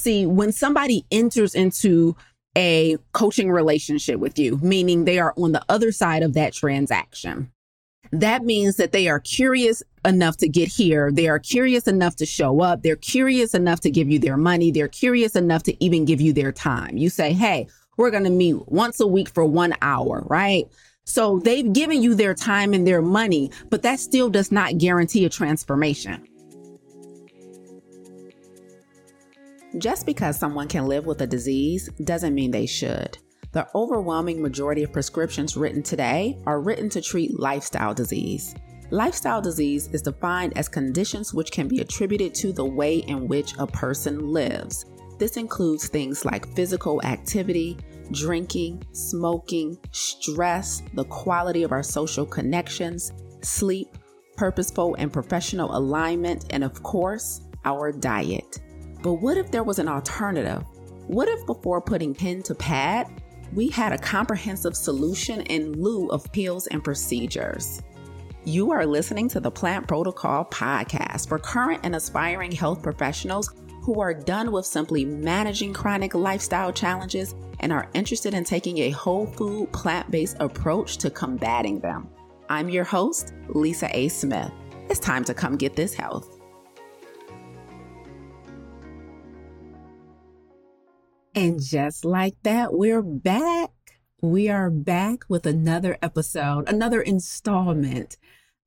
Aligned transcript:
See, 0.00 0.24
when 0.24 0.50
somebody 0.50 1.04
enters 1.10 1.54
into 1.54 2.16
a 2.56 2.96
coaching 3.12 3.50
relationship 3.50 4.18
with 4.18 4.38
you, 4.38 4.58
meaning 4.62 5.04
they 5.04 5.18
are 5.18 5.34
on 5.36 5.52
the 5.52 5.62
other 5.68 5.92
side 5.92 6.22
of 6.22 6.32
that 6.32 6.54
transaction, 6.54 7.52
that 8.10 8.42
means 8.42 8.76
that 8.76 8.92
they 8.92 9.08
are 9.08 9.20
curious 9.20 9.82
enough 10.06 10.38
to 10.38 10.48
get 10.48 10.68
here. 10.68 11.12
They 11.12 11.28
are 11.28 11.38
curious 11.38 11.86
enough 11.86 12.16
to 12.16 12.24
show 12.24 12.62
up. 12.62 12.82
They're 12.82 12.96
curious 12.96 13.52
enough 13.52 13.80
to 13.80 13.90
give 13.90 14.08
you 14.08 14.18
their 14.18 14.38
money. 14.38 14.70
They're 14.70 14.88
curious 14.88 15.36
enough 15.36 15.64
to 15.64 15.84
even 15.84 16.06
give 16.06 16.22
you 16.22 16.32
their 16.32 16.50
time. 16.50 16.96
You 16.96 17.10
say, 17.10 17.34
Hey, 17.34 17.66
we're 17.98 18.10
going 18.10 18.24
to 18.24 18.30
meet 18.30 18.56
once 18.68 19.00
a 19.00 19.06
week 19.06 19.28
for 19.28 19.44
one 19.44 19.74
hour, 19.82 20.24
right? 20.30 20.64
So 21.04 21.40
they've 21.40 21.70
given 21.70 22.02
you 22.02 22.14
their 22.14 22.32
time 22.32 22.72
and 22.72 22.86
their 22.86 23.02
money, 23.02 23.50
but 23.68 23.82
that 23.82 24.00
still 24.00 24.30
does 24.30 24.50
not 24.50 24.78
guarantee 24.78 25.26
a 25.26 25.28
transformation. 25.28 26.26
Just 29.78 30.04
because 30.04 30.36
someone 30.36 30.66
can 30.66 30.86
live 30.86 31.06
with 31.06 31.20
a 31.20 31.26
disease 31.26 31.88
doesn't 32.02 32.34
mean 32.34 32.50
they 32.50 32.66
should. 32.66 33.16
The 33.52 33.68
overwhelming 33.74 34.42
majority 34.42 34.82
of 34.82 34.92
prescriptions 34.92 35.56
written 35.56 35.82
today 35.82 36.38
are 36.46 36.60
written 36.60 36.88
to 36.90 37.00
treat 37.00 37.38
lifestyle 37.38 37.94
disease. 37.94 38.54
Lifestyle 38.90 39.40
disease 39.40 39.88
is 39.92 40.02
defined 40.02 40.56
as 40.56 40.68
conditions 40.68 41.32
which 41.32 41.52
can 41.52 41.68
be 41.68 41.80
attributed 41.80 42.34
to 42.36 42.52
the 42.52 42.64
way 42.64 42.98
in 42.98 43.28
which 43.28 43.54
a 43.58 43.66
person 43.66 44.32
lives. 44.32 44.86
This 45.18 45.36
includes 45.36 45.88
things 45.88 46.24
like 46.24 46.52
physical 46.56 47.00
activity, 47.04 47.76
drinking, 48.10 48.82
smoking, 48.92 49.78
stress, 49.92 50.82
the 50.94 51.04
quality 51.04 51.62
of 51.62 51.70
our 51.70 51.84
social 51.84 52.26
connections, 52.26 53.12
sleep, 53.42 53.96
purposeful 54.36 54.96
and 54.96 55.12
professional 55.12 55.76
alignment, 55.76 56.46
and 56.50 56.64
of 56.64 56.82
course, 56.82 57.42
our 57.64 57.92
diet. 57.92 58.58
But 59.02 59.14
what 59.14 59.36
if 59.36 59.50
there 59.50 59.64
was 59.64 59.78
an 59.78 59.88
alternative? 59.88 60.64
What 61.06 61.28
if 61.28 61.46
before 61.46 61.80
putting 61.80 62.14
pen 62.14 62.42
to 62.44 62.54
pad, 62.54 63.08
we 63.54 63.68
had 63.68 63.92
a 63.92 63.98
comprehensive 63.98 64.76
solution 64.76 65.40
in 65.42 65.72
lieu 65.72 66.08
of 66.08 66.30
pills 66.32 66.66
and 66.68 66.84
procedures. 66.84 67.82
You 68.44 68.70
are 68.70 68.86
listening 68.86 69.28
to 69.30 69.40
the 69.40 69.50
Plant 69.50 69.88
Protocol 69.88 70.44
podcast 70.46 71.28
for 71.28 71.38
current 71.38 71.80
and 71.82 71.96
aspiring 71.96 72.52
health 72.52 72.82
professionals 72.82 73.52
who 73.82 74.00
are 74.00 74.14
done 74.14 74.52
with 74.52 74.66
simply 74.66 75.04
managing 75.04 75.72
chronic 75.72 76.14
lifestyle 76.14 76.72
challenges 76.72 77.34
and 77.60 77.72
are 77.72 77.88
interested 77.94 78.34
in 78.34 78.44
taking 78.44 78.78
a 78.78 78.90
whole 78.90 79.26
food, 79.26 79.72
plant 79.72 80.10
based 80.10 80.36
approach 80.40 80.98
to 80.98 81.10
combating 81.10 81.80
them. 81.80 82.08
I'm 82.48 82.68
your 82.68 82.84
host, 82.84 83.34
Lisa 83.48 83.88
A. 83.96 84.08
Smith. 84.08 84.50
It's 84.88 85.00
time 85.00 85.24
to 85.24 85.34
come 85.34 85.56
get 85.56 85.76
this 85.76 85.94
health. 85.94 86.39
And 91.40 91.58
just 91.58 92.04
like 92.04 92.34
that, 92.42 92.74
we're 92.74 93.00
back. 93.00 93.70
We 94.20 94.50
are 94.50 94.68
back 94.68 95.24
with 95.26 95.46
another 95.46 95.96
episode, 96.02 96.68
another 96.68 97.00
installment 97.00 98.18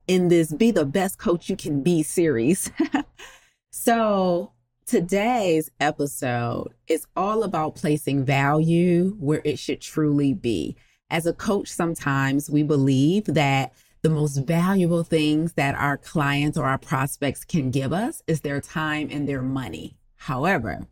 in 0.08 0.30
this 0.30 0.52
Be 0.52 0.72
the 0.72 0.84
Best 0.84 1.20
Coach 1.20 1.52
You 1.52 1.56
Can 1.56 1.84
Be 1.84 2.02
series. 2.02 2.72
so, 3.70 4.54
today's 4.88 5.70
episode 5.80 6.74
is 6.88 7.06
all 7.16 7.44
about 7.44 7.76
placing 7.76 8.26
value 8.26 9.18
where 9.20 9.44
it 9.46 9.60
should 9.60 9.80
truly 9.80 10.34
be. 10.34 10.76
As 11.12 11.28
a 11.28 11.34
coach, 11.34 11.68
sometimes 11.68 12.50
we 12.50 12.64
believe 12.64 13.26
that 13.26 13.74
the 14.02 14.10
most 14.10 14.38
valuable 14.38 15.04
things 15.04 15.54
that 15.54 15.76
our 15.76 16.00
clients 16.00 16.58
or 16.58 16.66
our 16.66 16.80
prospects 16.80 17.46
can 17.46 17.70
give 17.70 17.94
us 17.94 18.24
is 18.26 18.42
their 18.42 18.60
time 18.60 19.10
and 19.12 19.30
their 19.30 19.44
money. 19.44 19.96
However, 20.16 20.88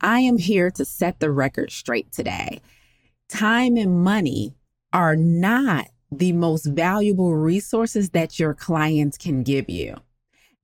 I 0.00 0.20
am 0.20 0.38
here 0.38 0.70
to 0.72 0.84
set 0.84 1.20
the 1.20 1.30
record 1.30 1.72
straight 1.72 2.12
today. 2.12 2.60
Time 3.28 3.76
and 3.76 4.02
money 4.02 4.54
are 4.92 5.16
not 5.16 5.86
the 6.10 6.32
most 6.32 6.64
valuable 6.64 7.34
resources 7.34 8.10
that 8.10 8.38
your 8.38 8.54
clients 8.54 9.18
can 9.18 9.42
give 9.42 9.68
you. 9.68 9.96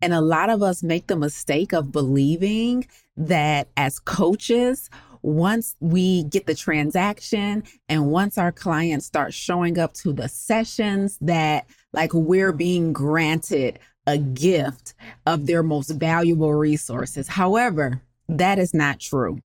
And 0.01 0.13
a 0.13 0.21
lot 0.21 0.51
of 0.51 0.63
us 0.63 0.83
make 0.83 1.07
the 1.07 1.17
mistake 1.17 1.73
of 1.73 1.93
believing 1.93 2.87
that 3.17 3.69
as 3.77 3.99
coaches, 3.99 4.91
once 5.23 5.77
we 5.81 6.25
get 6.25 6.47
the 6.47 6.55
transaction 6.55 7.65
and 7.89 8.11
once 8.11 8.37
our 8.37 8.53
clients 8.53 9.07
start 9.07 9.33
showing 9.33 9.79
up 9.79 9.95
to 9.95 10.13
the 10.13 10.29
sessions, 10.29 11.17
that 11.21 11.67
like 11.93 12.13
we're 12.13 12.53
being 12.53 12.93
granted 12.93 13.79
a 14.07 14.19
gift 14.19 14.95
of 15.27 15.47
their 15.47 15.63
most 15.63 15.89
valuable 15.89 16.53
resources. 16.53 17.27
However, 17.29 18.03
that 18.29 18.59
is 18.59 18.75
not 18.75 19.01
true. 19.01 19.39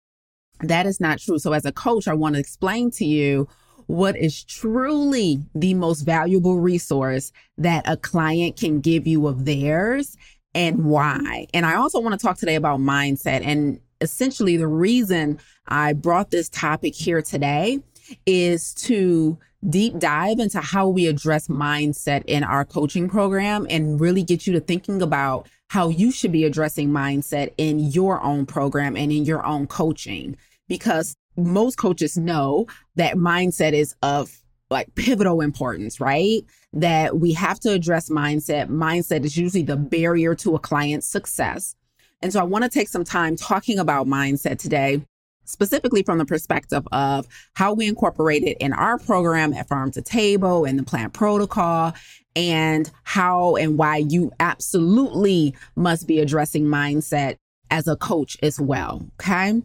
That 0.62 0.86
is 0.86 1.00
not 1.00 1.20
true. 1.20 1.40
So, 1.40 1.54
as 1.54 1.66
a 1.66 1.72
coach, 1.72 2.08
I 2.08 2.14
want 2.14 2.36
to 2.36 2.40
explain 2.40 2.92
to 2.92 3.06
you 3.06 3.48
what 3.86 4.18
is 4.18 4.44
truly 4.44 5.40
the 5.56 5.74
most 5.74 6.02
valuable 6.02 6.60
resource 6.60 7.32
that 7.58 7.88
a 7.88 7.96
client 7.96 8.58
can 8.58 8.82
give 8.82 9.08
you 9.08 9.28
of 9.28 9.46
theirs 9.46 10.18
and 10.54 10.86
why. 10.86 11.48
And 11.54 11.66
I 11.66 11.76
also 11.76 12.00
want 12.00 12.20
to 12.20 12.26
talk 12.26 12.38
today 12.38 12.56
about 12.56 12.80
mindset. 12.80 13.46
And 13.46 13.80
essentially, 14.02 14.58
the 14.58 14.68
reason 14.68 15.40
I 15.68 15.94
brought 15.94 16.32
this 16.32 16.50
topic 16.50 16.96
here 16.96 17.22
today 17.22 17.80
is 18.26 18.74
to 18.76 19.38
deep 19.70 19.98
dive 20.00 20.40
into 20.40 20.62
how 20.62 20.88
we 20.88 21.08
address 21.08 21.48
mindset 21.48 22.24
in 22.26 22.44
our 22.44 22.64
coaching 22.64 23.10
program 23.10 23.68
and 23.70 24.00
really 24.00 24.24
get 24.24 24.48
you 24.48 24.54
to 24.54 24.60
thinking 24.60 25.02
about 25.02 25.48
how 25.70 25.90
you 25.90 26.12
should 26.12 26.32
be 26.32 26.46
addressing 26.46 26.90
mindset 26.90 27.54
in 27.58 27.80
your 27.80 28.22
own 28.22 28.46
program 28.46 28.96
and 28.96 29.12
in 29.12 29.26
your 29.26 29.46
own 29.46 29.68
coaching. 29.68 30.38
Because 30.68 31.16
most 31.36 31.78
coaches 31.78 32.18
know 32.18 32.68
that 32.96 33.16
mindset 33.16 33.74
is 33.74 33.96
of 34.02 34.32
like 34.70 34.94
pivotal 34.96 35.42
importance, 35.42 36.00
right? 36.00 36.44
That 36.74 37.20
we 37.20 37.34
have 37.34 37.60
to 37.62 37.72
address 37.72 38.10
mindset. 38.10 38.70
Mindset 38.70 39.24
is 39.24 39.38
usually 39.38 39.64
the 39.64 39.78
barrier 39.78 40.36
to 40.36 40.56
a 40.56 40.60
client's 40.60 41.08
success. 41.08 41.76
And 42.22 42.34
so 42.34 42.40
I 42.40 42.44
want 42.44 42.64
to 42.64 42.70
take 42.70 42.88
some 42.88 43.04
time 43.04 43.36
talking 43.36 43.80
about 43.80 44.08
mindset 44.08 44.60
today 44.60 45.02
specifically 45.48 46.04
from 46.04 46.18
the 46.18 46.26
perspective 46.26 46.88
of 46.92 47.28
how 47.54 47.74
we 47.74 47.88
incorporate 47.88 48.44
it 48.44 48.58
in 48.60 48.74
our 48.74 48.98
program 48.98 49.54
at 49.54 49.68
Farm 49.68 49.92
to 49.92 50.02
Table 50.02 50.66
and 50.66 50.78
the 50.78 50.84
plant 50.84 51.14
protocol 51.14 51.94
and 52.36 52.92
how 53.04 53.56
and 53.56 53.78
why 53.78 53.98
you 53.98 54.32
absolutely 54.40 55.56
must 55.76 56.08
be 56.08 56.20
addressing 56.20 56.66
mindset 56.66 57.38
as 57.72 57.88
a 57.88 57.96
coach 57.96 58.38
as 58.44 58.60
well. 58.60 59.06
Okay. 59.20 59.62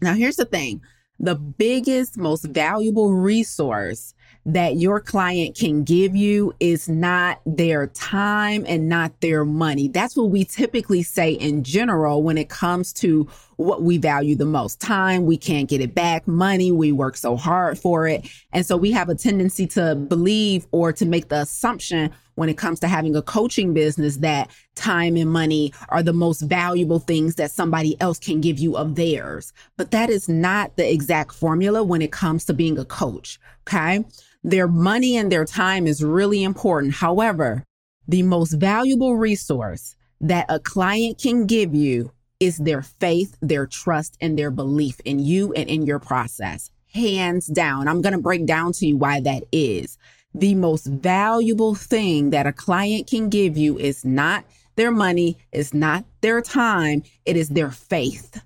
Now, 0.00 0.14
here's 0.14 0.36
the 0.36 0.44
thing 0.44 0.80
the 1.20 1.34
biggest, 1.34 2.16
most 2.16 2.44
valuable 2.44 3.12
resource 3.12 4.14
that 4.46 4.76
your 4.76 5.00
client 5.00 5.56
can 5.56 5.82
give 5.82 6.14
you 6.14 6.54
is 6.60 6.88
not 6.88 7.40
their 7.44 7.88
time 7.88 8.64
and 8.66 8.88
not 8.88 9.20
their 9.20 9.44
money. 9.44 9.88
That's 9.88 10.16
what 10.16 10.30
we 10.30 10.44
typically 10.44 11.02
say 11.02 11.32
in 11.32 11.64
general 11.64 12.22
when 12.22 12.38
it 12.38 12.48
comes 12.48 12.92
to 12.94 13.28
what 13.58 13.82
we 13.82 13.98
value 13.98 14.36
the 14.36 14.46
most 14.46 14.80
time. 14.80 15.26
We 15.26 15.36
can't 15.36 15.68
get 15.68 15.80
it 15.80 15.92
back. 15.92 16.26
Money, 16.28 16.70
we 16.70 16.92
work 16.92 17.16
so 17.16 17.36
hard 17.36 17.76
for 17.76 18.06
it. 18.06 18.28
And 18.52 18.64
so 18.64 18.76
we 18.76 18.92
have 18.92 19.08
a 19.08 19.16
tendency 19.16 19.66
to 19.68 19.96
believe 19.96 20.66
or 20.70 20.92
to 20.92 21.04
make 21.04 21.28
the 21.28 21.40
assumption 21.40 22.12
when 22.36 22.48
it 22.48 22.56
comes 22.56 22.78
to 22.80 22.86
having 22.86 23.16
a 23.16 23.22
coaching 23.22 23.74
business 23.74 24.18
that 24.18 24.48
time 24.76 25.16
and 25.16 25.28
money 25.32 25.72
are 25.88 26.04
the 26.04 26.12
most 26.12 26.42
valuable 26.42 27.00
things 27.00 27.34
that 27.34 27.50
somebody 27.50 28.00
else 28.00 28.20
can 28.20 28.40
give 28.40 28.60
you 28.60 28.76
of 28.76 28.94
theirs. 28.94 29.52
But 29.76 29.90
that 29.90 30.08
is 30.08 30.28
not 30.28 30.76
the 30.76 30.90
exact 30.90 31.34
formula 31.34 31.82
when 31.82 32.00
it 32.00 32.12
comes 32.12 32.44
to 32.44 32.54
being 32.54 32.78
a 32.78 32.84
coach. 32.84 33.40
Okay. 33.66 34.04
Their 34.44 34.68
money 34.68 35.16
and 35.16 35.32
their 35.32 35.44
time 35.44 35.88
is 35.88 36.04
really 36.04 36.44
important. 36.44 36.94
However, 36.94 37.64
the 38.06 38.22
most 38.22 38.52
valuable 38.52 39.16
resource 39.16 39.96
that 40.20 40.46
a 40.48 40.60
client 40.60 41.18
can 41.20 41.44
give 41.44 41.74
you 41.74 42.12
is 42.40 42.58
their 42.58 42.82
faith, 42.82 43.36
their 43.40 43.66
trust, 43.66 44.16
and 44.20 44.38
their 44.38 44.50
belief 44.50 45.00
in 45.04 45.18
you 45.18 45.52
and 45.54 45.68
in 45.68 45.86
your 45.86 45.98
process. 45.98 46.70
Hands 46.94 47.46
down. 47.46 47.88
I'm 47.88 48.00
going 48.00 48.14
to 48.14 48.20
break 48.20 48.46
down 48.46 48.72
to 48.74 48.86
you 48.86 48.96
why 48.96 49.20
that 49.20 49.44
is. 49.52 49.98
The 50.34 50.54
most 50.54 50.86
valuable 50.86 51.74
thing 51.74 52.30
that 52.30 52.46
a 52.46 52.52
client 52.52 53.08
can 53.08 53.28
give 53.28 53.56
you 53.56 53.78
is 53.78 54.04
not 54.04 54.44
their 54.76 54.90
money, 54.90 55.36
is 55.52 55.74
not 55.74 56.04
their 56.20 56.40
time, 56.40 57.02
it 57.24 57.36
is 57.36 57.48
their 57.48 57.70
faith. 57.70 58.40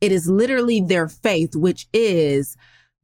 It 0.00 0.12
is 0.12 0.28
literally 0.28 0.80
their 0.80 1.08
faith, 1.08 1.54
which 1.54 1.88
is 1.92 2.56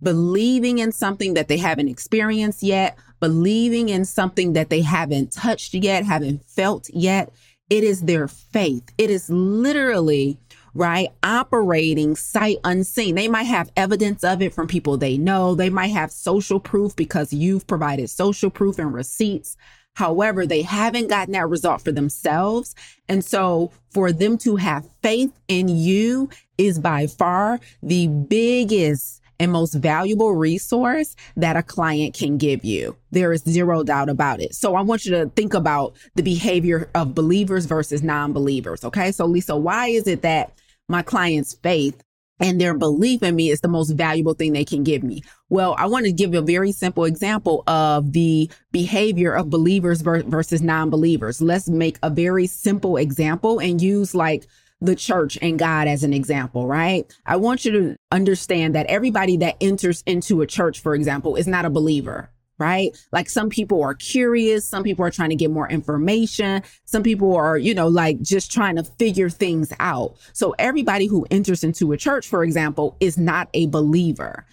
believing 0.03 0.79
in 0.79 0.93
something 0.93 1.35
that 1.35 1.49
they 1.49 1.57
haven't 1.57 1.89
experienced 1.89 2.63
yet, 2.63 2.99
believing 3.21 3.89
in 3.89 4.05
something 4.05 4.53
that 4.55 4.71
they 4.71 4.81
haven't 4.81 5.33
touched 5.33 5.75
yet, 5.75 6.05
haven't 6.05 6.45
felt 6.45 6.89
yet. 6.91 7.33
It 7.75 7.83
is 7.83 8.03
their 8.03 8.29
faith. 8.29 8.85
It 8.99 9.11
is 9.11 9.29
literally 9.29 10.39
right? 10.75 11.09
Operating 11.25 12.15
sight 12.15 12.59
unseen. 12.63 13.17
They 13.17 13.27
might 13.27 13.45
have 13.45 13.73
evidence 13.77 14.23
of 14.23 14.41
it 14.43 14.55
from 14.55 14.69
people 14.69 14.97
they 14.97 15.19
know. 15.19 15.57
They 15.57 15.71
might 15.71 15.89
have 15.89 16.13
social 16.13 16.61
proof 16.61 16.95
because 16.95 17.33
you've 17.33 17.67
provided 17.67 18.11
social 18.11 18.49
proof 18.49 18.79
and 18.79 18.95
receipts. 18.95 19.57
However, 19.95 20.47
they 20.47 20.63
haven't 20.63 21.09
gotten 21.09 21.33
that 21.33 21.49
result 21.49 21.83
for 21.83 21.91
themselves. 21.91 22.77
And 23.09 23.25
so 23.25 23.73
for 23.91 24.13
them 24.13 24.39
to 24.39 24.55
have 24.55 24.89
faith 25.03 25.33
in 25.49 25.67
you 25.67 26.31
is 26.57 26.79
by 26.79 27.09
far 27.09 27.59
the 27.83 28.07
biggest 28.07 29.21
and 29.45 29.53
most 29.53 29.75
valuable 29.75 30.35
resource 30.35 31.15
that 31.37 31.57
a 31.57 31.63
client 31.63 32.15
can 32.15 32.37
give 32.37 32.65
you. 32.65 32.97
There 33.13 33.33
is 33.33 33.43
zero 33.43 33.85
doubt 33.85 34.09
about 34.09 34.41
it. 34.41 34.55
So 34.55 34.75
I 34.75 34.81
want 34.81 35.05
you 35.05 35.13
to 35.13 35.31
think 35.37 35.55
about 35.55 35.95
the 36.17 36.23
behavior 36.23 36.91
of 36.95 37.15
believers 37.15 37.67
versus 37.67 38.03
non 38.03 38.33
believers. 38.33 38.85
Okay. 38.85 39.13
So, 39.13 39.27
Lisa, 39.27 39.57
why 39.57 39.89
is 39.89 40.09
it 40.09 40.23
that 40.23 40.59
my 40.89 41.03
client's 41.03 41.55
faith 41.55 42.03
and 42.41 42.61
their 42.61 42.75
belief 42.77 43.23
in 43.23 43.37
me 43.37 43.51
is 43.51 43.61
the 43.61 43.69
most 43.69 43.91
valuable 43.91 44.35
thing 44.35 44.53
they 44.53 44.65
can 44.65 44.83
give 44.83 45.05
me. 45.05 45.23
Well, 45.51 45.77
I 45.79 45.87
want 45.87 46.05
to 46.07 46.13
give 46.13 46.35
a 46.35 46.43
very 46.43 46.73
simple 46.73 47.05
example 47.05 47.63
of 47.69 48.13
the 48.13 48.51
behavior 48.73 49.33
of 49.35 49.51
believers 49.51 50.01
versus 50.03 50.61
non 50.61 50.91
believers. 50.91 51.41
Let's 51.41 51.69
make 51.69 51.97
a 52.03 52.11
very 52.11 52.49
simple 52.49 52.97
example 52.97 53.61
and 53.61 53.81
use 53.81 54.15
like 54.17 54.49
the 54.85 54.95
church 54.95 55.39
and 55.41 55.59
God 55.59 55.89
as 55.89 56.05
an 56.05 56.13
example, 56.13 56.67
right? 56.67 57.11
I 57.27 57.37
want 57.37 57.65
you 57.65 57.73
to 57.73 57.97
understand 58.11 58.75
that 58.75 58.87
everybody 58.87 59.37
that 59.39 59.57
enters 59.61 60.03
into 60.07 60.43
a 60.43 60.47
church, 60.47 60.81
for 60.81 60.95
example, 60.95 61.37
is 61.37 61.47
not 61.47 61.65
a 61.65 61.71
believer 61.71 62.31
right? 62.59 62.97
Like 63.13 63.29
some 63.29 63.51
people 63.51 63.83
are 63.83 63.95
curious, 63.95 64.65
some 64.65 64.85
people 64.85 65.05
are 65.05 65.11
trying 65.11 65.31
to 65.31 65.37
get 65.37 65.51
more 65.51 65.69
information, 65.69 66.63
some 66.85 67.03
people 67.03 67.35
are, 67.35 67.59
you 67.59 67.75
know, 67.75 67.89
like 67.89 68.21
just 68.23 68.53
trying 68.53 68.77
to 68.77 68.85
figure 68.85 69.29
things 69.29 69.73
out. 69.81 70.17
So 70.33 70.55
everybody 70.59 71.07
who 71.07 71.27
enters 71.31 71.65
into 71.65 71.93
a 71.93 71.97
church, 71.97 72.29
for 72.29 72.45
example, 72.45 72.97
is 73.01 73.19
not 73.19 73.49
a 73.55 73.67
believer. 73.67 74.47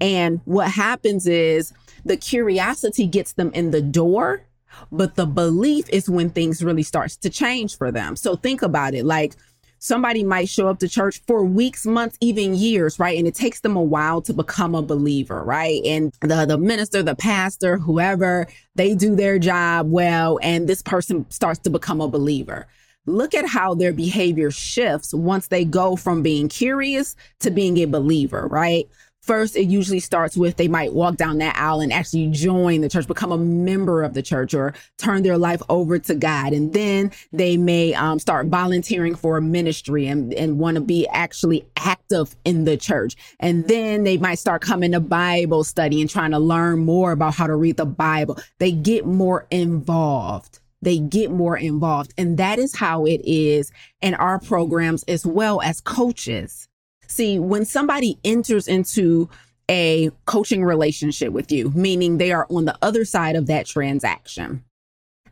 And 0.00 0.40
what 0.44 0.70
happens 0.70 1.26
is 1.26 1.72
the 2.04 2.16
curiosity 2.16 3.06
gets 3.06 3.32
them 3.32 3.50
in 3.52 3.72
the 3.72 3.82
door, 3.82 4.42
but 4.92 5.16
the 5.16 5.26
belief 5.26 5.88
is 5.88 6.08
when 6.08 6.30
things 6.30 6.62
really 6.62 6.84
starts 6.84 7.16
to 7.16 7.30
change 7.30 7.76
for 7.76 7.90
them. 7.90 8.14
So 8.14 8.36
think 8.36 8.62
about 8.62 8.94
it 8.94 9.04
like 9.04 9.34
somebody 9.78 10.24
might 10.24 10.48
show 10.48 10.68
up 10.68 10.78
to 10.80 10.88
church 10.88 11.20
for 11.26 11.44
weeks, 11.44 11.86
months, 11.86 12.16
even 12.20 12.54
years, 12.54 12.98
right? 12.98 13.18
And 13.18 13.26
it 13.26 13.34
takes 13.34 13.60
them 13.60 13.76
a 13.76 13.82
while 13.82 14.20
to 14.22 14.32
become 14.32 14.74
a 14.74 14.82
believer, 14.82 15.42
right? 15.44 15.80
And 15.84 16.12
the, 16.20 16.46
the 16.46 16.58
minister, 16.58 17.02
the 17.02 17.14
pastor, 17.14 17.78
whoever, 17.78 18.46
they 18.74 18.94
do 18.94 19.14
their 19.14 19.38
job 19.38 19.90
well, 19.90 20.38
and 20.42 20.68
this 20.68 20.82
person 20.82 21.26
starts 21.30 21.60
to 21.60 21.70
become 21.70 22.00
a 22.00 22.08
believer. 22.08 22.66
Look 23.06 23.34
at 23.34 23.46
how 23.46 23.74
their 23.74 23.92
behavior 23.92 24.50
shifts 24.50 25.14
once 25.14 25.48
they 25.48 25.64
go 25.64 25.96
from 25.96 26.22
being 26.22 26.48
curious 26.48 27.16
to 27.40 27.50
being 27.50 27.78
a 27.78 27.86
believer, 27.86 28.46
right? 28.48 28.86
First, 29.28 29.56
it 29.56 29.68
usually 29.68 30.00
starts 30.00 30.38
with 30.38 30.56
they 30.56 30.68
might 30.68 30.94
walk 30.94 31.16
down 31.16 31.36
that 31.36 31.54
aisle 31.54 31.82
and 31.82 31.92
actually 31.92 32.28
join 32.28 32.80
the 32.80 32.88
church, 32.88 33.06
become 33.06 33.30
a 33.30 33.36
member 33.36 34.02
of 34.02 34.14
the 34.14 34.22
church, 34.22 34.54
or 34.54 34.72
turn 34.96 35.22
their 35.22 35.36
life 35.36 35.60
over 35.68 35.98
to 35.98 36.14
God. 36.14 36.54
And 36.54 36.72
then 36.72 37.12
they 37.30 37.58
may 37.58 37.92
um, 37.92 38.18
start 38.20 38.46
volunteering 38.46 39.14
for 39.14 39.36
a 39.36 39.42
ministry 39.42 40.06
and, 40.06 40.32
and 40.32 40.58
want 40.58 40.76
to 40.76 40.80
be 40.80 41.06
actually 41.08 41.66
active 41.76 42.34
in 42.46 42.64
the 42.64 42.78
church. 42.78 43.16
And 43.38 43.68
then 43.68 44.04
they 44.04 44.16
might 44.16 44.38
start 44.38 44.62
coming 44.62 44.92
to 44.92 45.00
Bible 45.00 45.62
study 45.62 46.00
and 46.00 46.08
trying 46.08 46.30
to 46.30 46.38
learn 46.38 46.78
more 46.78 47.12
about 47.12 47.34
how 47.34 47.46
to 47.46 47.54
read 47.54 47.76
the 47.76 47.84
Bible. 47.84 48.38
They 48.56 48.72
get 48.72 49.04
more 49.04 49.46
involved 49.50 50.58
they 50.80 51.00
get 51.00 51.32
more 51.32 51.58
involved. 51.58 52.14
And 52.16 52.38
that 52.38 52.60
is 52.60 52.76
how 52.76 53.04
it 53.04 53.20
is 53.24 53.72
in 54.00 54.14
our 54.14 54.38
programs 54.38 55.02
as 55.08 55.26
well 55.26 55.60
as 55.60 55.80
coaches. 55.80 56.68
See, 57.08 57.38
when 57.38 57.64
somebody 57.64 58.18
enters 58.24 58.68
into 58.68 59.28
a 59.70 60.10
coaching 60.26 60.64
relationship 60.64 61.32
with 61.32 61.50
you, 61.50 61.72
meaning 61.74 62.18
they 62.18 62.32
are 62.32 62.46
on 62.50 62.64
the 62.64 62.78
other 62.82 63.04
side 63.04 63.34
of 63.34 63.46
that 63.46 63.66
transaction, 63.66 64.64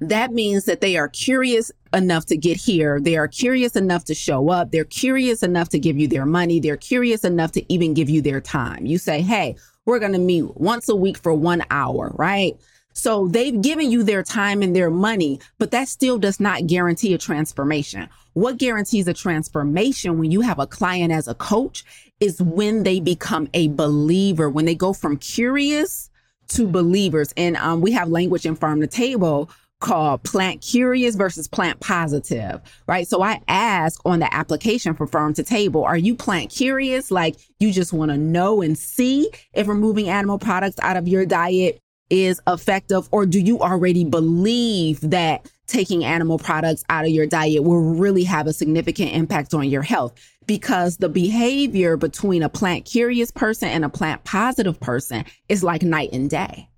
that 0.00 0.32
means 0.32 0.64
that 0.64 0.80
they 0.80 0.96
are 0.96 1.08
curious 1.08 1.70
enough 1.92 2.26
to 2.26 2.36
get 2.36 2.56
here. 2.56 3.00
They 3.00 3.16
are 3.16 3.28
curious 3.28 3.76
enough 3.76 4.04
to 4.06 4.14
show 4.14 4.50
up. 4.50 4.70
They're 4.70 4.84
curious 4.84 5.42
enough 5.42 5.68
to 5.70 5.78
give 5.78 5.98
you 5.98 6.08
their 6.08 6.26
money. 6.26 6.60
They're 6.60 6.76
curious 6.76 7.24
enough 7.24 7.52
to 7.52 7.72
even 7.72 7.94
give 7.94 8.10
you 8.10 8.20
their 8.20 8.40
time. 8.40 8.84
You 8.84 8.98
say, 8.98 9.22
Hey, 9.22 9.56
we're 9.86 9.98
going 9.98 10.12
to 10.12 10.18
meet 10.18 10.56
once 10.56 10.88
a 10.88 10.96
week 10.96 11.16
for 11.16 11.32
one 11.32 11.62
hour, 11.70 12.12
right? 12.16 12.56
So 12.96 13.28
they've 13.28 13.60
given 13.60 13.90
you 13.90 14.02
their 14.02 14.22
time 14.22 14.62
and 14.62 14.74
their 14.74 14.90
money, 14.90 15.38
but 15.58 15.70
that 15.72 15.86
still 15.86 16.18
does 16.18 16.40
not 16.40 16.66
guarantee 16.66 17.12
a 17.12 17.18
transformation. 17.18 18.08
What 18.32 18.56
guarantees 18.56 19.06
a 19.06 19.12
transformation 19.12 20.18
when 20.18 20.30
you 20.30 20.40
have 20.40 20.58
a 20.58 20.66
client 20.66 21.12
as 21.12 21.28
a 21.28 21.34
coach 21.34 21.84
is 22.20 22.40
when 22.40 22.84
they 22.84 23.00
become 23.00 23.48
a 23.52 23.68
believer, 23.68 24.48
when 24.48 24.64
they 24.64 24.74
go 24.74 24.94
from 24.94 25.18
curious 25.18 26.08
to 26.48 26.66
believers. 26.66 27.34
And 27.36 27.58
um, 27.58 27.82
we 27.82 27.92
have 27.92 28.08
language 28.08 28.46
in 28.46 28.56
Farm 28.56 28.80
to 28.80 28.86
Table 28.86 29.50
called 29.80 30.22
plant 30.22 30.62
curious 30.62 31.16
versus 31.16 31.46
plant 31.48 31.78
positive, 31.80 32.62
right? 32.88 33.06
So 33.06 33.22
I 33.22 33.42
ask 33.46 34.00
on 34.06 34.20
the 34.20 34.34
application 34.34 34.94
for 34.94 35.06
farm 35.06 35.34
to 35.34 35.42
table, 35.42 35.84
are 35.84 35.98
you 35.98 36.14
plant 36.14 36.50
curious? 36.50 37.10
Like 37.10 37.36
you 37.60 37.72
just 37.72 37.92
want 37.92 38.10
to 38.10 38.16
know 38.16 38.62
and 38.62 38.78
see 38.78 39.30
if 39.52 39.68
removing 39.68 40.08
animal 40.08 40.38
products 40.38 40.78
out 40.80 40.96
of 40.96 41.06
your 41.06 41.26
diet 41.26 41.78
is 42.10 42.40
effective 42.46 43.08
or 43.10 43.26
do 43.26 43.40
you 43.40 43.60
already 43.60 44.04
believe 44.04 45.00
that 45.00 45.50
taking 45.66 46.04
animal 46.04 46.38
products 46.38 46.84
out 46.88 47.04
of 47.04 47.10
your 47.10 47.26
diet 47.26 47.64
will 47.64 47.80
really 47.80 48.24
have 48.24 48.46
a 48.46 48.52
significant 48.52 49.12
impact 49.12 49.52
on 49.54 49.68
your 49.68 49.82
health 49.82 50.14
because 50.46 50.98
the 50.98 51.08
behavior 51.08 51.96
between 51.96 52.42
a 52.42 52.48
plant 52.48 52.84
curious 52.84 53.30
person 53.30 53.68
and 53.68 53.84
a 53.84 53.88
plant 53.88 54.24
positive 54.24 54.78
person 54.80 55.24
is 55.48 55.64
like 55.64 55.82
night 55.82 56.10
and 56.12 56.30
day. 56.30 56.68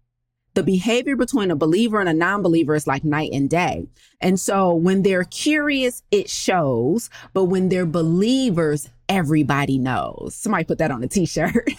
The 0.55 0.63
behavior 0.63 1.15
between 1.15 1.51
a 1.51 1.57
believer 1.57 2.01
and 2.01 2.09
a 2.09 2.15
non 2.15 2.43
believer 2.43 2.75
is 2.75 2.87
like 2.87 3.05
night 3.05 3.31
and 3.33 3.49
day. 3.49 3.87
And 4.21 4.41
so 4.41 4.75
when 4.75 5.03
they're 5.03 5.25
curious, 5.25 6.03
it 6.11 6.29
shows, 6.29 7.11
but 7.33 7.45
when 7.45 7.69
they're 7.69 7.87
believers, 7.87 8.89
everybody 9.09 9.79
knows. 9.79 10.35
Somebody 10.35 10.65
put 10.65 10.79
that 10.79 10.91
on 10.91 11.05
a 11.05 11.09
t 11.09 11.27
shirt. 11.27 11.71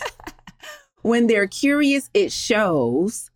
when 1.01 1.28
they're 1.28 1.48
curious, 1.48 2.10
it 2.13 2.31
shows, 2.31 3.29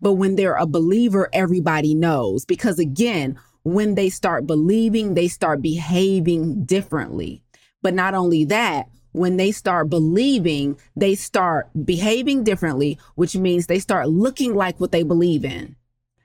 but 0.00 0.14
when 0.14 0.36
they're 0.36 0.54
a 0.54 0.66
believer, 0.66 1.28
everybody 1.32 1.94
knows. 1.94 2.44
Because 2.44 2.78
again, 2.78 3.38
when 3.64 3.94
they 3.94 4.08
start 4.08 4.46
believing, 4.46 5.14
they 5.14 5.28
start 5.28 5.62
behaving 5.62 6.64
differently. 6.64 7.42
But 7.82 7.94
not 7.94 8.14
only 8.14 8.44
that, 8.46 8.88
when 9.12 9.36
they 9.36 9.52
start 9.52 9.90
believing, 9.90 10.78
they 10.96 11.14
start 11.14 11.68
behaving 11.84 12.44
differently, 12.44 12.98
which 13.14 13.36
means 13.36 13.66
they 13.66 13.78
start 13.78 14.08
looking 14.08 14.54
like 14.54 14.78
what 14.80 14.92
they 14.92 15.02
believe 15.02 15.44
in. 15.44 15.76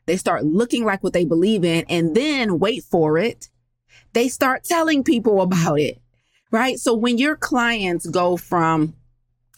They 0.06 0.18
start 0.18 0.44
looking 0.44 0.84
like 0.84 1.04
what 1.04 1.14
they 1.14 1.26
believe 1.26 1.64
in, 1.64 1.86
and 1.90 2.16
then 2.16 2.60
wait 2.60 2.84
for 2.84 3.18
it. 3.18 3.50
They 4.14 4.28
start 4.28 4.64
telling 4.64 5.04
people 5.04 5.42
about 5.48 5.80
it, 5.80 6.02
right? 6.52 6.78
So 6.78 6.94
when 6.94 7.18
your 7.18 7.36
clients 7.36 8.06
go 8.06 8.38
from 8.38 8.96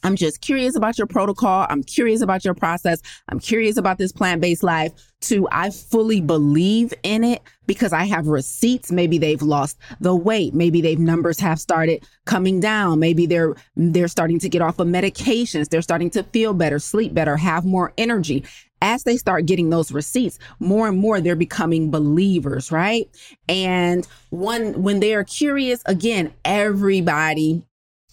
I'm 0.05 0.15
just 0.15 0.41
curious 0.41 0.75
about 0.75 0.99
your 0.99 1.07
protocol. 1.07 1.65
I'm 1.67 1.81
curious 1.81 2.21
about 2.21 2.45
your 2.45 2.53
process. 2.53 3.01
I'm 3.27 3.39
curious 3.39 3.75
about 3.75 3.97
this 3.97 4.11
plant 4.11 4.39
based 4.39 4.61
life. 4.61 4.91
To 5.21 5.47
I 5.51 5.71
fully 5.71 6.21
believe 6.21 6.93
in 7.01 7.23
it 7.23 7.41
because 7.65 7.91
I 7.91 8.03
have 8.03 8.27
receipts. 8.27 8.91
Maybe 8.91 9.17
they've 9.17 9.41
lost 9.41 9.79
the 9.99 10.15
weight. 10.15 10.53
Maybe 10.53 10.81
they've 10.81 10.99
numbers 10.99 11.39
have 11.39 11.59
started 11.59 12.07
coming 12.25 12.59
down. 12.59 12.99
Maybe 12.99 13.25
they're 13.25 13.55
they're 13.75 14.07
starting 14.07 14.37
to 14.39 14.49
get 14.49 14.61
off 14.61 14.77
of 14.77 14.87
medications. 14.87 15.69
They're 15.69 15.81
starting 15.81 16.11
to 16.11 16.21
feel 16.21 16.53
better, 16.53 16.77
sleep 16.77 17.15
better, 17.15 17.37
have 17.37 17.65
more 17.65 17.91
energy. 17.97 18.45
As 18.83 19.03
they 19.03 19.17
start 19.17 19.47
getting 19.47 19.71
those 19.71 19.91
receipts, 19.91 20.37
more 20.59 20.87
and 20.87 20.99
more 20.99 21.19
they're 21.19 21.35
becoming 21.35 21.89
believers, 21.89 22.71
right? 22.71 23.09
And 23.49 24.07
one 24.29 24.83
when 24.83 24.99
they 24.99 25.15
are 25.15 25.23
curious, 25.23 25.81
again, 25.87 26.31
everybody 26.43 27.63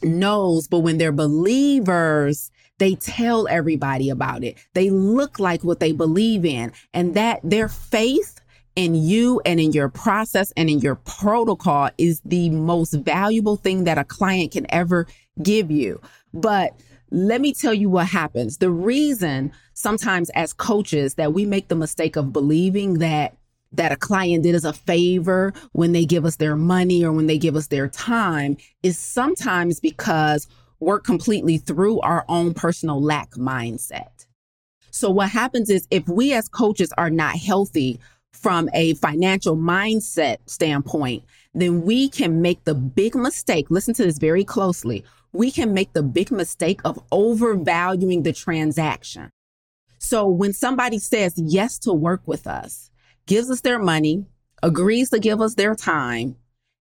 knows, 0.04 0.68
but 0.68 0.80
when 0.80 0.98
they're 0.98 1.12
believers, 1.12 2.50
they 2.78 2.94
tell 2.96 3.46
everybody 3.48 4.10
about 4.10 4.42
it. 4.44 4.58
They 4.74 4.90
look 4.90 5.38
like 5.38 5.62
what 5.62 5.80
they 5.80 5.92
believe 5.92 6.44
in, 6.44 6.72
and 6.92 7.14
that 7.14 7.40
their 7.42 7.68
faith 7.68 8.40
in 8.74 8.94
you 8.94 9.40
and 9.44 9.60
in 9.60 9.72
your 9.72 9.88
process 9.88 10.52
and 10.56 10.70
in 10.70 10.78
your 10.80 10.96
protocol 10.96 11.90
is 11.98 12.20
the 12.24 12.50
most 12.50 12.92
valuable 12.92 13.56
thing 13.56 13.84
that 13.84 13.98
a 13.98 14.04
client 14.04 14.52
can 14.52 14.66
ever 14.70 15.06
give 15.42 15.70
you. 15.70 16.00
But 16.32 16.72
let 17.10 17.42
me 17.42 17.52
tell 17.52 17.74
you 17.74 17.90
what 17.90 18.06
happens. 18.06 18.58
The 18.58 18.70
reason 18.70 19.52
sometimes 19.74 20.30
as 20.30 20.52
coaches 20.52 21.14
that 21.14 21.34
we 21.34 21.44
make 21.44 21.68
the 21.68 21.74
mistake 21.74 22.16
of 22.16 22.32
believing 22.32 22.94
that 22.98 23.36
that 23.72 23.92
a 23.92 23.96
client 23.96 24.42
did 24.42 24.54
us 24.54 24.64
a 24.64 24.72
favor 24.72 25.52
when 25.72 25.92
they 25.92 26.04
give 26.04 26.24
us 26.24 26.36
their 26.36 26.56
money 26.56 27.04
or 27.04 27.12
when 27.12 27.26
they 27.26 27.38
give 27.38 27.56
us 27.56 27.68
their 27.68 27.88
time 27.88 28.56
is 28.82 28.98
sometimes 28.98 29.80
because 29.80 30.46
we're 30.80 31.00
completely 31.00 31.58
through 31.58 32.00
our 32.00 32.24
own 32.28 32.54
personal 32.54 33.02
lack 33.02 33.30
mindset. 33.32 34.26
So 34.90 35.10
what 35.10 35.30
happens 35.30 35.70
is 35.70 35.86
if 35.90 36.06
we 36.08 36.34
as 36.34 36.48
coaches 36.48 36.92
are 36.98 37.10
not 37.10 37.36
healthy 37.36 37.98
from 38.32 38.68
a 38.74 38.94
financial 38.94 39.56
mindset 39.56 40.38
standpoint, 40.46 41.24
then 41.54 41.82
we 41.82 42.08
can 42.08 42.42
make 42.42 42.64
the 42.64 42.74
big 42.74 43.14
mistake. 43.14 43.70
Listen 43.70 43.94
to 43.94 44.04
this 44.04 44.18
very 44.18 44.44
closely. 44.44 45.04
We 45.32 45.50
can 45.50 45.72
make 45.72 45.92
the 45.92 46.02
big 46.02 46.30
mistake 46.30 46.80
of 46.84 47.02
overvaluing 47.10 48.22
the 48.22 48.32
transaction. 48.32 49.30
So 49.98 50.26
when 50.26 50.52
somebody 50.52 50.98
says 50.98 51.34
yes 51.36 51.78
to 51.80 51.92
work 51.92 52.22
with 52.26 52.46
us, 52.46 52.90
gives 53.26 53.50
us 53.50 53.60
their 53.60 53.78
money, 53.78 54.26
agrees 54.62 55.10
to 55.10 55.18
give 55.18 55.40
us 55.40 55.54
their 55.54 55.74
time, 55.74 56.36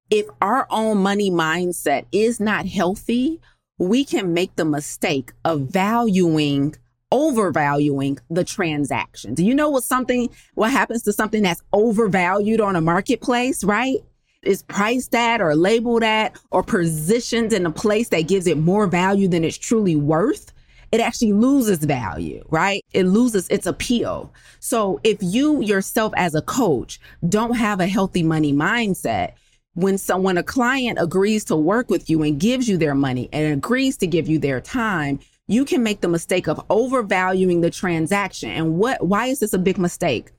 if 0.10 0.28
our 0.42 0.68
own 0.70 0.98
money 0.98 1.32
mindset 1.32 2.06
is 2.12 2.40
not 2.40 2.66
healthy, 2.66 3.40
we 3.78 4.04
can 4.04 4.34
make 4.34 4.56
the 4.56 4.66
mistake 4.66 5.32
of 5.46 5.62
valuing 5.62 6.76
overvaluing 7.12 8.18
the 8.30 8.44
transaction. 8.44 9.34
Do 9.34 9.44
you 9.44 9.54
know 9.54 9.70
what 9.70 9.84
something 9.84 10.30
what 10.54 10.72
happens 10.72 11.04
to 11.04 11.14
something 11.14 11.44
that's 11.44 11.62
overvalued 11.74 12.62
on 12.62 12.76
a 12.76 12.82
marketplace, 12.82 13.64
right? 13.64 13.98
Is 14.44 14.64
priced 14.64 15.14
at 15.14 15.42
or 15.42 15.56
labeled 15.56 16.04
at 16.04 16.40
or 16.52 16.64
positioned 16.64 17.54
in 17.54 17.66
a 17.66 17.72
place 17.72 18.10
that 18.10 18.28
gives 18.28 18.48
it 18.48 18.58
more 18.58 18.88
value 18.88 19.28
than 19.28 19.44
it's 19.44 19.58
truly 19.58 19.96
worth 19.96 20.54
it 20.92 21.00
actually 21.00 21.34
loses 21.34 21.80
value, 21.80 22.44
right? 22.50 22.84
It 22.92 23.04
loses 23.04 23.48
its 23.48 23.66
appeal. 23.66 24.34
So 24.60 25.00
if 25.04 25.18
you 25.22 25.62
yourself 25.62 26.14
as 26.18 26.36
a 26.36 26.42
coach 26.42 27.00
don't 27.28 27.56
have 27.56 27.80
a 27.80 27.88
healthy 27.88 28.24
money 28.24 28.52
mindset, 28.52 29.34
when 29.74 29.98
someone, 29.98 30.38
a 30.38 30.44
client 30.44 30.98
agrees 31.00 31.46
to 31.46 31.56
work 31.56 31.90
with 31.90 32.10
you 32.10 32.24
and 32.24 32.40
gives 32.40 32.68
you 32.68 32.78
their 32.78 32.94
money 32.94 33.30
and 33.32 33.54
agrees 33.54 33.96
to 33.98 34.08
give 34.08 34.28
you 34.28 34.38
their 34.38 34.60
time, 34.60 35.18
you 35.48 35.64
can 35.64 35.82
make 35.82 36.02
the 36.02 36.10
mistake 36.10 36.48
of 36.48 36.62
overvaluing 36.70 37.62
the 37.62 37.70
transaction. 37.70 38.50
And 38.50 38.78
what, 38.78 39.06
why 39.06 39.28
is 39.28 39.40
this 39.40 39.54
a 39.54 39.58
big 39.58 39.78
mistake? 39.78 40.32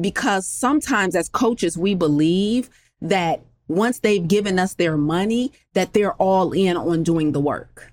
Because 0.00 0.48
sometimes 0.48 1.14
as 1.14 1.28
coaches, 1.28 1.78
we 1.78 1.94
believe 1.94 2.70
that 3.00 3.40
once 3.68 4.00
they've 4.00 4.26
given 4.26 4.58
us 4.58 4.74
their 4.74 4.96
money, 4.96 5.52
that 5.74 5.92
they're 5.92 6.14
all 6.14 6.52
in 6.52 6.76
on 6.76 7.04
doing 7.04 7.30
the 7.30 7.40
work. 7.40 7.92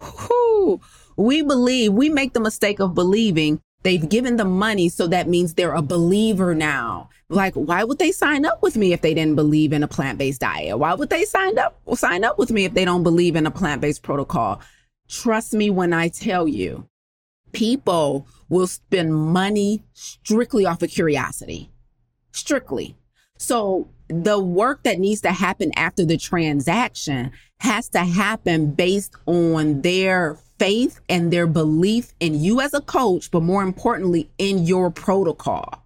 Whew 0.00 0.80
we 1.16 1.42
believe, 1.42 1.92
we 1.92 2.08
make 2.08 2.32
the 2.32 2.40
mistake 2.40 2.80
of 2.80 2.94
believing 2.94 3.60
they've 3.82 4.08
given 4.08 4.36
the 4.36 4.44
money. 4.44 4.88
So 4.88 5.06
that 5.06 5.28
means 5.28 5.54
they're 5.54 5.74
a 5.74 5.82
believer 5.82 6.54
now. 6.54 7.10
Like, 7.28 7.54
why 7.54 7.84
would 7.84 7.98
they 7.98 8.12
sign 8.12 8.44
up 8.44 8.62
with 8.62 8.76
me 8.76 8.92
if 8.92 9.00
they 9.00 9.14
didn't 9.14 9.36
believe 9.36 9.72
in 9.72 9.82
a 9.82 9.88
plant 9.88 10.18
based 10.18 10.40
diet? 10.40 10.78
Why 10.78 10.94
would 10.94 11.10
they 11.10 11.24
sign 11.24 11.58
up, 11.58 11.80
sign 11.94 12.24
up 12.24 12.38
with 12.38 12.50
me 12.50 12.64
if 12.64 12.74
they 12.74 12.84
don't 12.84 13.02
believe 13.02 13.36
in 13.36 13.46
a 13.46 13.50
plant 13.50 13.80
based 13.80 14.02
protocol? 14.02 14.60
Trust 15.08 15.52
me 15.54 15.70
when 15.70 15.92
I 15.92 16.08
tell 16.08 16.48
you, 16.48 16.88
people 17.52 18.26
will 18.48 18.66
spend 18.66 19.14
money 19.14 19.82
strictly 19.92 20.66
off 20.66 20.82
of 20.82 20.90
curiosity. 20.90 21.70
Strictly. 22.32 22.96
So 23.38 23.88
the 24.08 24.38
work 24.38 24.82
that 24.84 24.98
needs 24.98 25.20
to 25.22 25.32
happen 25.32 25.72
after 25.76 26.04
the 26.04 26.16
transaction 26.16 27.32
has 27.60 27.88
to 27.90 28.00
happen 28.00 28.72
based 28.72 29.14
on 29.26 29.82
their 29.82 30.38
faith 30.58 31.00
and 31.08 31.32
their 31.32 31.46
belief 31.46 32.14
in 32.20 32.40
you 32.40 32.60
as 32.60 32.74
a 32.74 32.80
coach, 32.80 33.30
but 33.30 33.42
more 33.42 33.62
importantly, 33.62 34.30
in 34.38 34.64
your 34.64 34.90
protocol. 34.90 35.84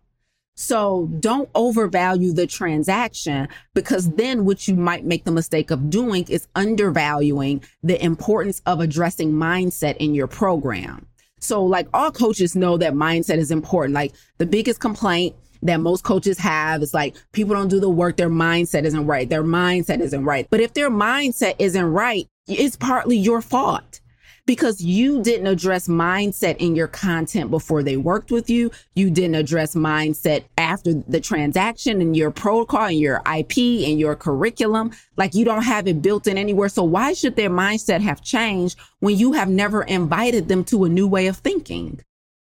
So 0.61 1.09
don't 1.21 1.49
overvalue 1.55 2.33
the 2.33 2.49
transaction 2.49 3.49
because 3.75 4.11
then 4.11 4.45
what 4.45 4.67
you 4.67 4.75
might 4.75 5.05
make 5.05 5.23
the 5.23 5.31
mistake 5.31 5.71
of 5.71 5.89
doing 5.89 6.27
is 6.29 6.49
undervaluing 6.57 7.63
the 7.85 8.03
importance 8.05 8.61
of 8.67 8.81
addressing 8.81 9.33
mindset 9.33 9.97
in 9.99 10.17
your 10.17 10.27
program. 10.27 11.07
So 11.39 11.65
like 11.65 11.87
all 11.95 12.11
coaches 12.11 12.57
know 12.57 12.77
that 12.77 12.95
mindset 12.95 13.39
is 13.39 13.53
important. 13.53 13.95
Like 13.95 14.15
the 14.39 14.47
biggest 14.47 14.81
complaint 14.81 15.37
that 15.63 15.79
most 15.79 16.03
coaches 16.03 16.39
have 16.39 16.83
is 16.83 16.93
like 16.93 17.17
people 17.31 17.55
don't 17.55 17.69
do 17.69 17.79
the 17.79 17.89
work. 17.89 18.17
Their 18.17 18.29
mindset 18.29 18.83
isn't 18.83 19.07
right. 19.07 19.29
Their 19.29 19.45
mindset 19.45 20.01
isn't 20.01 20.25
right. 20.25 20.49
But 20.51 20.61
if 20.61 20.75
their 20.75 20.91
mindset 20.91 21.55
isn't 21.61 21.93
right, 21.93 22.27
it's 22.49 22.75
partly 22.75 23.17
your 23.17 23.41
fault 23.41 24.01
because 24.49 24.81
you 24.81 25.21
didn't 25.23 25.47
address 25.47 25.89
mindset 25.89 26.57
in 26.57 26.75
your 26.75 26.89
content 26.89 27.51
before 27.51 27.83
they 27.83 27.99
worked 27.99 28.31
with 28.31 28.49
you. 28.49 28.71
You 28.95 29.11
didn't 29.11 29.35
address 29.35 29.75
mindset 29.75 30.45
after 30.57 30.95
the 30.95 31.21
transaction 31.21 32.01
and 32.01 32.17
your 32.17 32.31
protocol 32.31 32.87
and 32.87 32.99
your 32.99 33.21
IP 33.27 33.59
and 33.87 34.01
your 34.01 34.17
curriculum. 34.17 34.93
Like 35.19 35.35
you 35.35 35.45
don't 35.45 35.65
have 35.65 35.87
it 35.87 36.01
built 36.01 36.27
in 36.27 36.39
anywhere. 36.39 36.71
So 36.71 36.83
why 36.83 37.13
should 37.13 37.37
their 37.37 37.51
mindset 37.51 38.01
have 38.01 38.23
changed 38.23 38.79
when 39.01 39.19
you 39.19 39.35
have 39.35 39.51
never 39.51 39.83
invited 39.83 40.49
them 40.49 40.65
to 40.65 40.85
a 40.85 40.89
new 40.89 41.07
way 41.07 41.27
of 41.27 41.37
thinking? 41.37 42.01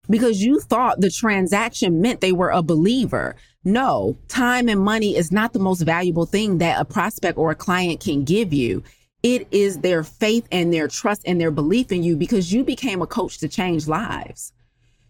Because 0.06 0.42
you 0.42 0.60
thought 0.60 1.00
the 1.00 1.10
transaction 1.10 2.02
meant 2.02 2.20
they 2.20 2.30
were 2.30 2.50
a 2.50 2.62
believer. 2.62 3.36
No, 3.64 4.18
time 4.28 4.68
and 4.68 4.82
money 4.82 5.16
is 5.16 5.32
not 5.32 5.54
the 5.54 5.60
most 5.60 5.80
valuable 5.80 6.26
thing 6.26 6.58
that 6.58 6.78
a 6.78 6.84
prospect 6.84 7.38
or 7.38 7.52
a 7.52 7.56
client 7.56 8.00
can 8.00 8.22
give 8.22 8.52
you. 8.52 8.84
It 9.22 9.48
is 9.50 9.78
their 9.78 10.04
faith 10.04 10.46
and 10.52 10.72
their 10.72 10.88
trust 10.88 11.22
and 11.26 11.40
their 11.40 11.50
belief 11.50 11.90
in 11.90 12.02
you 12.02 12.16
because 12.16 12.52
you 12.52 12.64
became 12.64 13.02
a 13.02 13.06
coach 13.06 13.38
to 13.38 13.48
change 13.48 13.88
lives. 13.88 14.52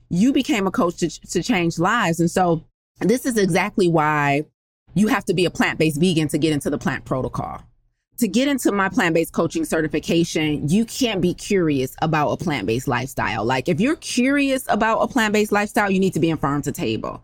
You 0.08 0.32
became 0.32 0.66
a 0.66 0.70
coach 0.70 0.96
to, 0.98 1.08
to 1.08 1.42
change 1.42 1.78
lives. 1.78 2.20
And 2.20 2.30
so 2.30 2.64
this 3.00 3.26
is 3.26 3.36
exactly 3.36 3.88
why 3.88 4.46
you 4.94 5.08
have 5.08 5.24
to 5.26 5.34
be 5.34 5.44
a 5.44 5.50
plant 5.50 5.78
based 5.78 6.00
vegan 6.00 6.28
to 6.28 6.38
get 6.38 6.52
into 6.52 6.70
the 6.70 6.78
plant 6.78 7.04
protocol. 7.04 7.62
To 8.18 8.28
get 8.28 8.48
into 8.48 8.72
my 8.72 8.88
plant 8.88 9.14
based 9.14 9.34
coaching 9.34 9.66
certification, 9.66 10.66
you 10.68 10.86
can't 10.86 11.20
be 11.20 11.34
curious 11.34 11.94
about 12.00 12.30
a 12.30 12.36
plant 12.38 12.66
based 12.66 12.88
lifestyle. 12.88 13.44
Like, 13.44 13.68
if 13.68 13.78
you're 13.78 13.96
curious 13.96 14.64
about 14.68 15.00
a 15.00 15.08
plant 15.08 15.34
based 15.34 15.52
lifestyle, 15.52 15.90
you 15.90 16.00
need 16.00 16.14
to 16.14 16.20
be 16.20 16.30
in 16.30 16.38
farm 16.38 16.62
to 16.62 16.72
table. 16.72 17.22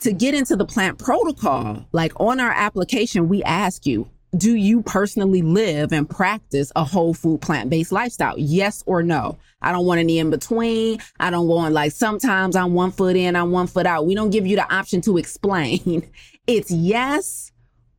To 0.00 0.12
get 0.12 0.34
into 0.34 0.56
the 0.56 0.64
plant 0.64 0.98
protocol, 0.98 1.86
like 1.92 2.18
on 2.18 2.40
our 2.40 2.50
application, 2.50 3.28
we 3.28 3.44
ask 3.44 3.86
you, 3.86 4.10
do 4.36 4.54
you 4.54 4.82
personally 4.82 5.42
live 5.42 5.92
and 5.92 6.08
practice 6.08 6.72
a 6.74 6.84
whole 6.84 7.12
food 7.12 7.42
plant 7.42 7.68
based 7.68 7.92
lifestyle? 7.92 8.38
Yes 8.38 8.82
or 8.86 9.02
no? 9.02 9.38
I 9.60 9.72
don't 9.72 9.84
want 9.84 10.00
any 10.00 10.18
in 10.18 10.30
between. 10.30 11.00
I 11.20 11.30
don't 11.30 11.46
want 11.46 11.74
like 11.74 11.92
sometimes 11.92 12.56
I'm 12.56 12.72
one 12.72 12.92
foot 12.92 13.14
in, 13.14 13.36
I'm 13.36 13.50
one 13.50 13.66
foot 13.66 13.84
out. 13.86 14.06
We 14.06 14.14
don't 14.14 14.30
give 14.30 14.46
you 14.46 14.56
the 14.56 14.74
option 14.74 15.00
to 15.02 15.18
explain. 15.18 16.10
It's 16.48 16.72
yes 16.72 17.52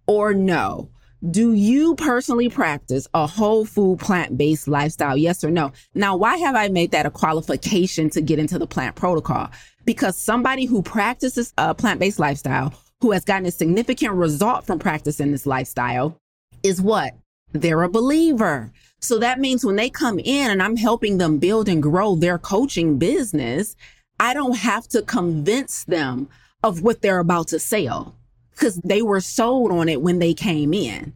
or 0.06 0.34
no. 0.34 0.90
Do 1.30 1.54
you 1.54 1.96
personally 1.96 2.50
practice 2.50 3.08
a 3.13 3.25
whole 3.25 3.63
food 3.63 4.00
plant 4.00 4.38
based 4.38 4.68
lifestyle? 4.68 5.16
Yes 5.16 5.46
or 5.46 5.50
no? 5.50 5.72
Now, 5.96 6.18
why 6.18 6.36
have 6.36 6.54
I 6.54 6.68
made 6.68 6.92
that 6.92 7.06
a 7.06 7.10
qualification 7.10 8.10
to 8.10 8.22
get 8.22 8.40
into 8.40 8.60
the 8.60 8.68
plant 8.68 8.98
protocol? 8.98 9.50
Because 9.86 10.18
somebody 10.18 10.66
who 10.66 10.82
practices 10.82 11.54
a 11.58 11.74
plant 11.74 12.02
based 12.02 12.20
lifestyle, 12.20 12.74
who 13.00 13.12
has 13.12 13.24
gotten 13.24 13.46
a 13.46 13.52
significant 13.52 14.12
result 14.12 14.66
from 14.66 14.78
practicing 14.78 15.32
this 15.32 15.46
lifestyle, 15.46 16.20
is 16.63 16.82
what? 16.82 17.13
They're 17.51 17.84
a 17.84 17.89
believer. 17.89 18.72
So 19.00 19.20
that 19.20 19.39
means 19.39 19.65
when 19.65 19.75
they 19.75 19.89
come 19.89 20.17
in 20.17 20.50
and 20.50 20.63
I'm 20.63 20.77
helping 20.77 21.17
them 21.17 21.38
build 21.38 21.67
and 21.70 21.84
grow 21.84 22.15
their 22.15 22.39
coaching 22.39 22.98
business, 22.98 23.75
I 24.20 24.34
don't 24.34 24.58
have 24.58 24.88
to 24.89 25.01
convince 25.01 25.84
them 25.84 26.29
of 26.63 26.82
what 26.82 27.01
they're 27.01 27.20
about 27.20 27.50
to 27.50 27.60
sell 27.60 28.15
because 28.51 28.77
they 28.77 29.01
were 29.01 29.20
sold 29.20 29.72
on 29.72 29.89
it 29.89 30.01
when 30.01 30.20
they 30.20 30.34
came 30.34 30.74
in. 30.74 31.13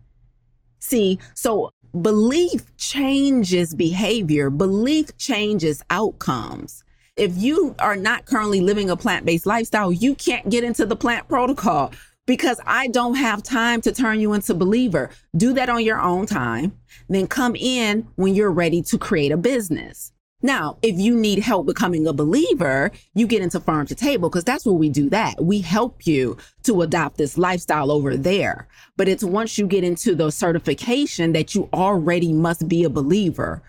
See, 0.79 1.19
so 1.33 1.71
belief 2.01 2.75
changes 2.77 3.73
behavior, 3.73 4.49
belief 4.49 5.17
changes 5.17 5.81
outcomes. 5.89 6.83
If 7.15 7.37
you 7.37 7.75
are 7.79 7.95
not 7.95 8.25
currently 8.25 8.61
living 8.61 8.89
a 8.89 8.97
plant 8.97 9.25
based 9.25 9.45
lifestyle, 9.45 9.91
you 9.91 10.13
can't 10.13 10.49
get 10.49 10.63
into 10.63 10.85
the 10.85 10.95
plant 10.95 11.27
protocol 11.27 11.91
because 12.27 12.59
I 12.65 12.89
don't 12.89 13.15
have 13.15 13.41
time 13.41 13.81
to 13.81 13.91
turn 13.91 14.19
you 14.19 14.33
into 14.33 14.53
believer. 14.53 15.09
Do 15.35 15.53
that 15.53 15.69
on 15.69 15.83
your 15.83 15.99
own 15.99 16.27
time. 16.27 16.77
Then 17.09 17.25
come 17.25 17.55
in 17.55 18.07
when 18.15 18.35
you're 18.35 18.51
ready 18.51 18.83
to 18.83 18.97
create 18.99 19.31
a 19.31 19.37
business. 19.37 20.11
Now, 20.43 20.77
if 20.83 20.99
you 20.99 21.15
need 21.15 21.39
help 21.39 21.65
becoming 21.65 22.05
a 22.05 22.13
believer, 22.13 22.91
you 23.15 23.25
get 23.25 23.41
into 23.41 23.59
farm 23.59 23.87
to 23.87 23.95
table 23.95 24.29
because 24.29 24.43
that's 24.43 24.67
where 24.67 24.75
we 24.75 24.89
do 24.89 25.09
that. 25.09 25.41
We 25.41 25.61
help 25.61 26.05
you 26.05 26.37
to 26.63 26.83
adopt 26.83 27.17
this 27.17 27.39
lifestyle 27.39 27.89
over 27.89 28.15
there. 28.15 28.67
But 28.97 29.07
it's 29.07 29.23
once 29.23 29.57
you 29.57 29.65
get 29.65 29.83
into 29.83 30.13
the 30.13 30.29
certification 30.29 31.31
that 31.31 31.55
you 31.55 31.69
already 31.73 32.33
must 32.33 32.67
be 32.67 32.83
a 32.83 32.89
believer 32.89 33.63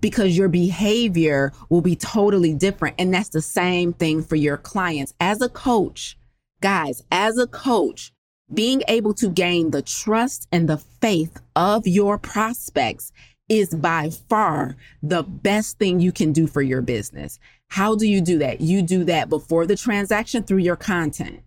because 0.00 0.36
your 0.36 0.48
behavior 0.48 1.52
will 1.70 1.80
be 1.80 1.96
totally 1.96 2.54
different. 2.54 2.94
And 3.00 3.12
that's 3.12 3.30
the 3.30 3.42
same 3.42 3.92
thing 3.92 4.22
for 4.22 4.36
your 4.36 4.58
clients. 4.58 5.14
As 5.18 5.40
a 5.40 5.48
coach, 5.48 6.16
Guys, 6.62 7.02
as 7.10 7.38
a 7.38 7.48
coach, 7.48 8.12
being 8.54 8.84
able 8.86 9.12
to 9.14 9.28
gain 9.28 9.72
the 9.72 9.82
trust 9.82 10.46
and 10.52 10.68
the 10.68 10.76
faith 10.76 11.42
of 11.56 11.88
your 11.88 12.18
prospects 12.18 13.10
is 13.48 13.74
by 13.74 14.10
far 14.28 14.76
the 15.02 15.24
best 15.24 15.80
thing 15.80 15.98
you 15.98 16.12
can 16.12 16.30
do 16.30 16.46
for 16.46 16.62
your 16.62 16.80
business. 16.80 17.40
How 17.66 17.96
do 17.96 18.06
you 18.06 18.20
do 18.20 18.38
that? 18.38 18.60
You 18.60 18.80
do 18.80 19.02
that 19.04 19.28
before 19.28 19.66
the 19.66 19.74
transaction 19.74 20.44
through 20.44 20.58
your 20.58 20.76
content, 20.76 21.40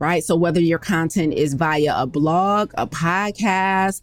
right? 0.00 0.24
So 0.24 0.34
whether 0.34 0.60
your 0.60 0.80
content 0.80 1.32
is 1.32 1.54
via 1.54 1.94
a 1.96 2.08
blog, 2.08 2.72
a 2.74 2.88
podcast, 2.88 4.02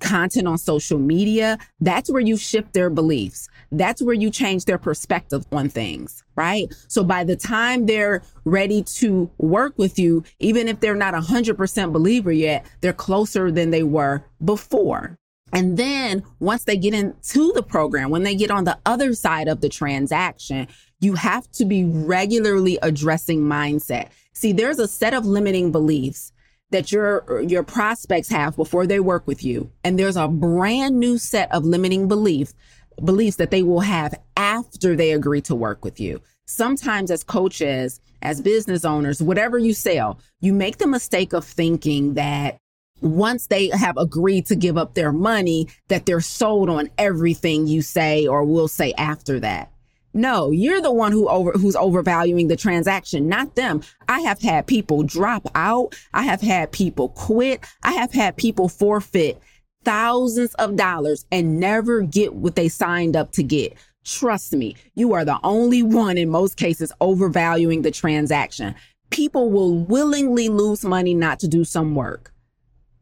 content 0.00 0.46
on 0.46 0.58
social 0.58 0.98
media, 0.98 1.58
that's 1.80 2.10
where 2.10 2.20
you 2.20 2.36
shift 2.36 2.72
their 2.72 2.90
beliefs. 2.90 3.48
That's 3.70 4.02
where 4.02 4.14
you 4.14 4.30
change 4.30 4.64
their 4.64 4.78
perspective 4.78 5.44
on 5.52 5.68
things, 5.68 6.24
right? 6.36 6.72
So 6.88 7.04
by 7.04 7.24
the 7.24 7.36
time 7.36 7.86
they're 7.86 8.22
ready 8.44 8.82
to 8.82 9.30
work 9.38 9.74
with 9.78 9.98
you, 9.98 10.24
even 10.38 10.68
if 10.68 10.80
they're 10.80 10.94
not 10.94 11.14
a 11.14 11.20
hundred 11.20 11.56
percent 11.56 11.92
believer 11.92 12.32
yet, 12.32 12.66
they're 12.80 12.92
closer 12.92 13.50
than 13.50 13.70
they 13.70 13.82
were 13.82 14.24
before. 14.44 15.18
And 15.52 15.76
then 15.76 16.22
once 16.40 16.64
they 16.64 16.76
get 16.76 16.94
into 16.94 17.52
the 17.52 17.62
program, 17.62 18.10
when 18.10 18.22
they 18.22 18.34
get 18.34 18.50
on 18.50 18.64
the 18.64 18.78
other 18.86 19.12
side 19.12 19.48
of 19.48 19.60
the 19.60 19.68
transaction, 19.68 20.66
you 21.00 21.14
have 21.14 21.50
to 21.52 21.64
be 21.64 21.84
regularly 21.84 22.78
addressing 22.80 23.40
mindset. 23.40 24.08
See, 24.32 24.52
there's 24.52 24.78
a 24.78 24.88
set 24.88 25.12
of 25.12 25.26
limiting 25.26 25.70
beliefs 25.70 26.31
that 26.72 26.90
your 26.90 27.42
your 27.42 27.62
prospects 27.62 28.28
have 28.28 28.56
before 28.56 28.86
they 28.86 29.00
work 29.00 29.26
with 29.26 29.44
you. 29.44 29.70
And 29.84 29.98
there's 29.98 30.16
a 30.16 30.28
brand 30.28 30.98
new 30.98 31.18
set 31.18 31.52
of 31.52 31.64
limiting 31.64 32.08
beliefs 32.08 32.54
beliefs 33.02 33.36
that 33.36 33.50
they 33.50 33.62
will 33.62 33.80
have 33.80 34.14
after 34.36 34.94
they 34.94 35.12
agree 35.12 35.40
to 35.42 35.54
work 35.54 35.84
with 35.84 35.98
you. 35.98 36.20
Sometimes 36.44 37.10
as 37.10 37.24
coaches 37.24 38.00
as 38.22 38.40
business 38.40 38.84
owners 38.84 39.22
whatever 39.22 39.58
you 39.58 39.74
sell 39.74 40.18
you 40.40 40.52
make 40.52 40.78
the 40.78 40.86
mistake 40.86 41.32
of 41.32 41.44
thinking 41.44 42.14
that 42.14 42.56
once 43.00 43.48
they 43.48 43.68
have 43.68 43.96
agreed 43.96 44.46
to 44.46 44.54
give 44.54 44.78
up 44.78 44.94
their 44.94 45.12
money 45.12 45.66
that 45.88 46.06
they're 46.06 46.20
sold 46.20 46.70
on 46.70 46.88
everything 46.98 47.66
you 47.66 47.82
say 47.82 48.26
or 48.26 48.44
will 48.44 48.68
say 48.68 48.92
after 48.96 49.40
that 49.40 49.71
no, 50.14 50.50
you're 50.50 50.80
the 50.80 50.92
one 50.92 51.12
who 51.12 51.28
over 51.28 51.52
who's 51.52 51.76
overvaluing 51.76 52.48
the 52.48 52.56
transaction, 52.56 53.28
not 53.28 53.54
them. 53.54 53.82
I 54.08 54.20
have 54.20 54.40
had 54.40 54.66
people 54.66 55.02
drop 55.02 55.48
out. 55.54 55.94
I 56.12 56.22
have 56.24 56.42
had 56.42 56.72
people 56.72 57.08
quit. 57.10 57.64
I 57.82 57.92
have 57.92 58.12
had 58.12 58.36
people 58.36 58.68
forfeit 58.68 59.40
thousands 59.84 60.54
of 60.54 60.76
dollars 60.76 61.24
and 61.32 61.58
never 61.58 62.02
get 62.02 62.34
what 62.34 62.56
they 62.56 62.68
signed 62.68 63.16
up 63.16 63.32
to 63.32 63.42
get. 63.42 63.74
Trust 64.04 64.52
me, 64.52 64.76
you 64.94 65.12
are 65.14 65.24
the 65.24 65.38
only 65.44 65.82
one 65.82 66.18
in 66.18 66.28
most 66.28 66.56
cases 66.56 66.92
overvaluing 67.00 67.82
the 67.82 67.90
transaction. 67.90 68.74
People 69.10 69.50
will 69.50 69.74
willingly 69.74 70.48
lose 70.48 70.84
money 70.84 71.14
not 71.14 71.38
to 71.40 71.48
do 71.48 71.64
some 71.64 71.94
work. 71.94 72.31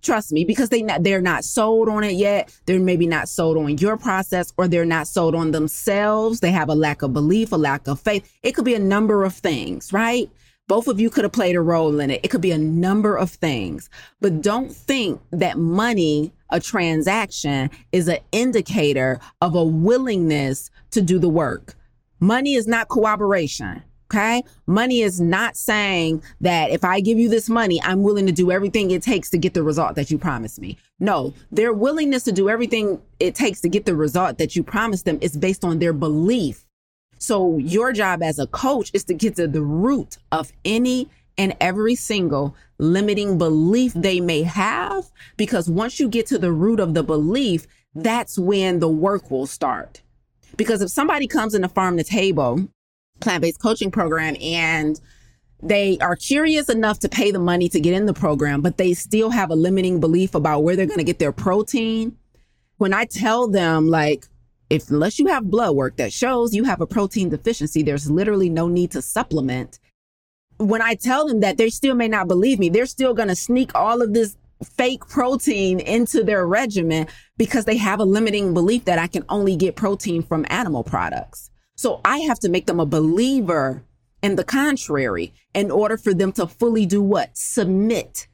Trust 0.02 0.33
me, 0.33 0.45
because 0.45 0.71
they 0.71 0.83
not, 0.83 1.02
they're 1.02 1.21
not 1.21 1.45
sold 1.45 1.88
on 1.88 2.04
it 2.04 2.14
yet. 2.14 2.54
They're 2.66 2.80
maybe 2.80 3.07
not 3.07 3.28
sold 3.28 3.57
on 3.59 3.76
your 3.78 3.97
process 3.97 4.52
or 4.57 4.66
they're 4.66 4.85
not 4.85 5.07
sold 5.07 5.35
on 5.35 5.50
themselves. 5.50 6.40
They 6.40 6.52
have 6.52 6.69
a 6.69 6.75
lack 6.75 7.02
of 7.02 7.12
belief, 7.12 7.52
a 7.52 7.57
lack 7.57 7.87
of 7.87 8.00
faith. 8.00 8.30
It 8.42 8.52
could 8.52 8.64
be 8.64 8.75
a 8.75 8.78
number 8.78 9.25
of 9.25 9.35
things, 9.35 9.92
right? 9.92 10.30
Both 10.69 10.87
of 10.87 11.00
you 11.00 11.11
could 11.11 11.25
have 11.25 11.33
played 11.33 11.57
a 11.57 11.61
role 11.61 11.99
in 11.99 12.11
it. 12.11 12.21
It 12.23 12.28
could 12.28 12.40
be 12.40 12.52
a 12.52 12.59
number 12.59 13.16
of 13.16 13.30
things, 13.30 13.90
but 14.21 14.40
don't 14.40 14.73
think 14.73 15.21
that 15.33 15.59
money, 15.59 16.33
a 16.49 16.61
transaction 16.61 17.71
is 17.90 18.07
an 18.07 18.19
indicator 18.30 19.19
of 19.40 19.57
a 19.57 19.64
willingness 19.64 20.71
to 20.92 21.02
do 21.02 21.19
the 21.19 21.28
work. 21.28 21.75
Money 22.21 22.54
is 22.54 22.69
not 22.69 22.88
cooperation. 22.88 23.83
Okay. 24.12 24.43
Money 24.67 25.02
is 25.02 25.21
not 25.21 25.57
saying 25.57 26.21
that 26.40 26.71
if 26.71 26.85
I 26.85 26.99
give 26.99 27.17
you 27.17 27.29
this 27.29 27.49
money, 27.49 27.81
I'm 27.83 28.02
willing 28.02 28.26
to 28.26 28.33
do 28.33 28.50
everything 28.50 28.90
it 28.90 29.02
takes 29.02 29.31
to 29.31 29.38
get 29.38 29.55
the 29.55 29.62
result 29.62 29.95
that 29.95 30.11
you 30.11 30.19
promised 30.19 30.61
me. 30.61 30.79
No, 30.99 31.33
their 31.52 31.73
willingness 31.73 32.25
to 32.25 32.33
do 32.33 32.49
everything 32.49 33.00
it 33.21 33.37
takes 33.37 33.61
to 33.61 33.69
get 33.69 33.85
the 33.85 33.95
result 33.95 34.38
that 34.38 34.57
you 34.57 34.64
promised 34.64 35.05
them 35.05 35.19
is 35.21 35.37
based 35.37 35.64
on 35.64 35.79
their 35.79 35.93
belief. 35.93 36.67
So 37.19 37.59
your 37.59 37.93
job 37.93 38.21
as 38.21 38.40
a 38.40 38.49
coach 38.49 38.90
is 38.95 39.05
to 39.05 39.14
get 39.14 39.37
to 39.37 39.47
the 39.47 39.62
root 39.62 40.19
of 40.33 40.52
any 40.64 41.09
and 41.38 41.55
every 41.61 41.95
single 41.95 42.57
limiting 42.79 43.38
belief 43.38 43.93
they 43.95 44.21
may 44.21 44.43
have. 44.43 45.05
Because 45.37 45.71
once 45.71 46.00
you 46.00 46.09
get 46.09 46.26
to 46.26 46.38
the 46.38 46.50
root 46.50 46.81
of 46.81 46.95
the 46.95 47.05
belief, 47.05 47.69
that's 47.95 48.37
when 48.38 48.81
the 48.81 48.88
work 48.88 49.31
will 49.31 49.47
start. 49.47 50.02
Because 50.57 50.83
if 50.83 50.90
somebody 50.90 51.29
comes 51.29 51.55
in 51.55 51.62
the 51.62 51.69
farm 51.69 51.97
to 51.97 52.02
table 52.02 52.69
plant 53.21 53.43
based 53.43 53.61
coaching 53.61 53.91
program 53.91 54.37
and 54.41 55.00
they 55.62 55.99
are 55.99 56.17
curious 56.17 56.69
enough 56.69 57.00
to 57.00 57.09
pay 57.09 57.31
the 57.31 57.39
money 57.39 57.69
to 57.69 57.81
get 57.81 57.95
in 57.95 58.07
the 58.07 58.15
program, 58.15 58.61
but 58.61 58.79
they 58.79 58.95
still 58.95 59.31
have 59.31 59.50
a 59.50 59.55
limiting 59.55 60.00
belief 60.00 60.35
about 60.35 60.62
where 60.62 60.75
they're 60.77 60.87
going 60.87 60.99
to 60.99 61.05
get 61.05 61.19
their 61.19 61.33
protein. 61.33 62.17
When 62.79 62.95
I 62.95 63.05
tell 63.05 63.47
them, 63.47 63.89
like, 63.89 64.27
if 64.71 64.89
unless 64.89 65.19
you 65.19 65.27
have 65.27 65.50
blood 65.50 65.75
work 65.75 65.97
that 65.97 66.12
shows 66.12 66.55
you 66.55 66.65
have 66.65 66.81
a 66.81 66.87
protein 66.87 67.29
deficiency, 67.29 67.83
there's 67.83 68.11
literally 68.11 68.49
no 68.49 68.69
need 68.69 68.93
to 68.93 69.03
supplement. 69.03 69.79
When 70.57 70.81
I 70.81 70.95
tell 70.95 71.27
them 71.27 71.41
that, 71.41 71.59
they 71.59 71.71
still 71.71 71.95
may 71.95 72.09
not 72.09 72.29
believe 72.29 72.59
me. 72.59 72.69
They're 72.69 72.87
still 72.87 73.12
going 73.12 73.29
to 73.29 73.37
sneak 73.37 73.75
all 73.75 74.00
of 74.00 74.15
this 74.15 74.37
fake 74.65 75.07
protein 75.09 75.81
into 75.81 76.23
their 76.23 76.47
regimen 76.47 77.09
because 77.37 77.65
they 77.65 77.77
have 77.79 77.99
a 77.99 78.05
limiting 78.05 78.55
belief 78.55 78.85
that 78.85 78.99
I 78.99 79.07
can 79.07 79.25
only 79.29 79.57
get 79.57 79.77
protein 79.77 80.23
from 80.23 80.47
animal 80.49 80.85
products. 80.85 81.50
So 81.81 82.03
I 82.05 82.19
have 82.19 82.39
to 82.41 82.51
make 82.51 82.67
them 82.67 82.79
a 82.79 82.85
believer 82.85 83.83
in 84.23 84.37
the 84.37 84.45
contrary 84.45 85.33
in 85.54 85.71
order 85.71 85.97
for 85.97 86.13
them 86.13 86.31
to 86.33 86.47
fully 86.47 86.85
do 86.85 87.00
what? 87.00 87.31
Submit 87.33 88.28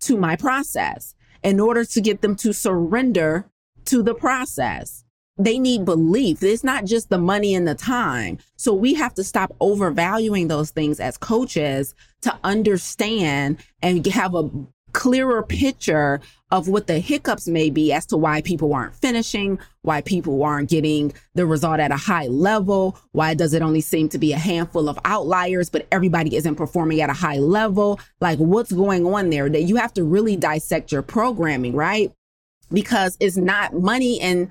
to 0.00 0.18
my 0.18 0.36
process 0.36 1.14
in 1.42 1.60
order 1.60 1.86
to 1.86 2.00
get 2.02 2.20
them 2.20 2.36
to 2.36 2.52
surrender 2.52 3.46
to 3.86 4.02
the 4.02 4.12
process. 4.12 5.02
They 5.38 5.58
need 5.58 5.86
belief. 5.86 6.42
It's 6.42 6.62
not 6.62 6.84
just 6.84 7.08
the 7.08 7.16
money 7.16 7.54
and 7.54 7.66
the 7.66 7.74
time. 7.74 8.36
So 8.56 8.74
we 8.74 8.92
have 8.92 9.14
to 9.14 9.24
stop 9.24 9.56
overvaluing 9.60 10.48
those 10.48 10.70
things 10.70 11.00
as 11.00 11.16
coaches 11.16 11.94
to 12.20 12.38
understand 12.44 13.64
and 13.80 14.04
have 14.08 14.34
a 14.34 14.50
clearer 14.92 15.42
picture 15.42 16.20
of 16.50 16.68
what 16.68 16.86
the 16.86 16.98
hiccups 16.98 17.46
may 17.46 17.70
be 17.70 17.92
as 17.92 18.06
to 18.06 18.16
why 18.16 18.42
people 18.42 18.74
aren't 18.74 18.94
finishing, 18.96 19.58
why 19.82 20.00
people 20.00 20.42
aren't 20.42 20.68
getting 20.68 21.12
the 21.34 21.46
result 21.46 21.78
at 21.78 21.92
a 21.92 21.96
high 21.96 22.26
level, 22.26 22.98
why 23.12 23.34
does 23.34 23.54
it 23.54 23.62
only 23.62 23.80
seem 23.80 24.08
to 24.08 24.18
be 24.18 24.32
a 24.32 24.38
handful 24.38 24.88
of 24.88 24.98
outliers, 25.04 25.70
but 25.70 25.86
everybody 25.92 26.34
isn't 26.34 26.56
performing 26.56 27.00
at 27.00 27.10
a 27.10 27.14
high 27.14 27.38
level? 27.38 28.00
Like 28.20 28.38
what's 28.38 28.72
going 28.72 29.06
on 29.06 29.30
there 29.30 29.48
that 29.48 29.62
you 29.62 29.76
have 29.76 29.94
to 29.94 30.04
really 30.04 30.36
dissect 30.36 30.90
your 30.90 31.02
programming, 31.02 31.74
right? 31.74 32.12
Because 32.72 33.16
it's 33.20 33.36
not 33.36 33.74
money 33.74 34.20
and 34.20 34.50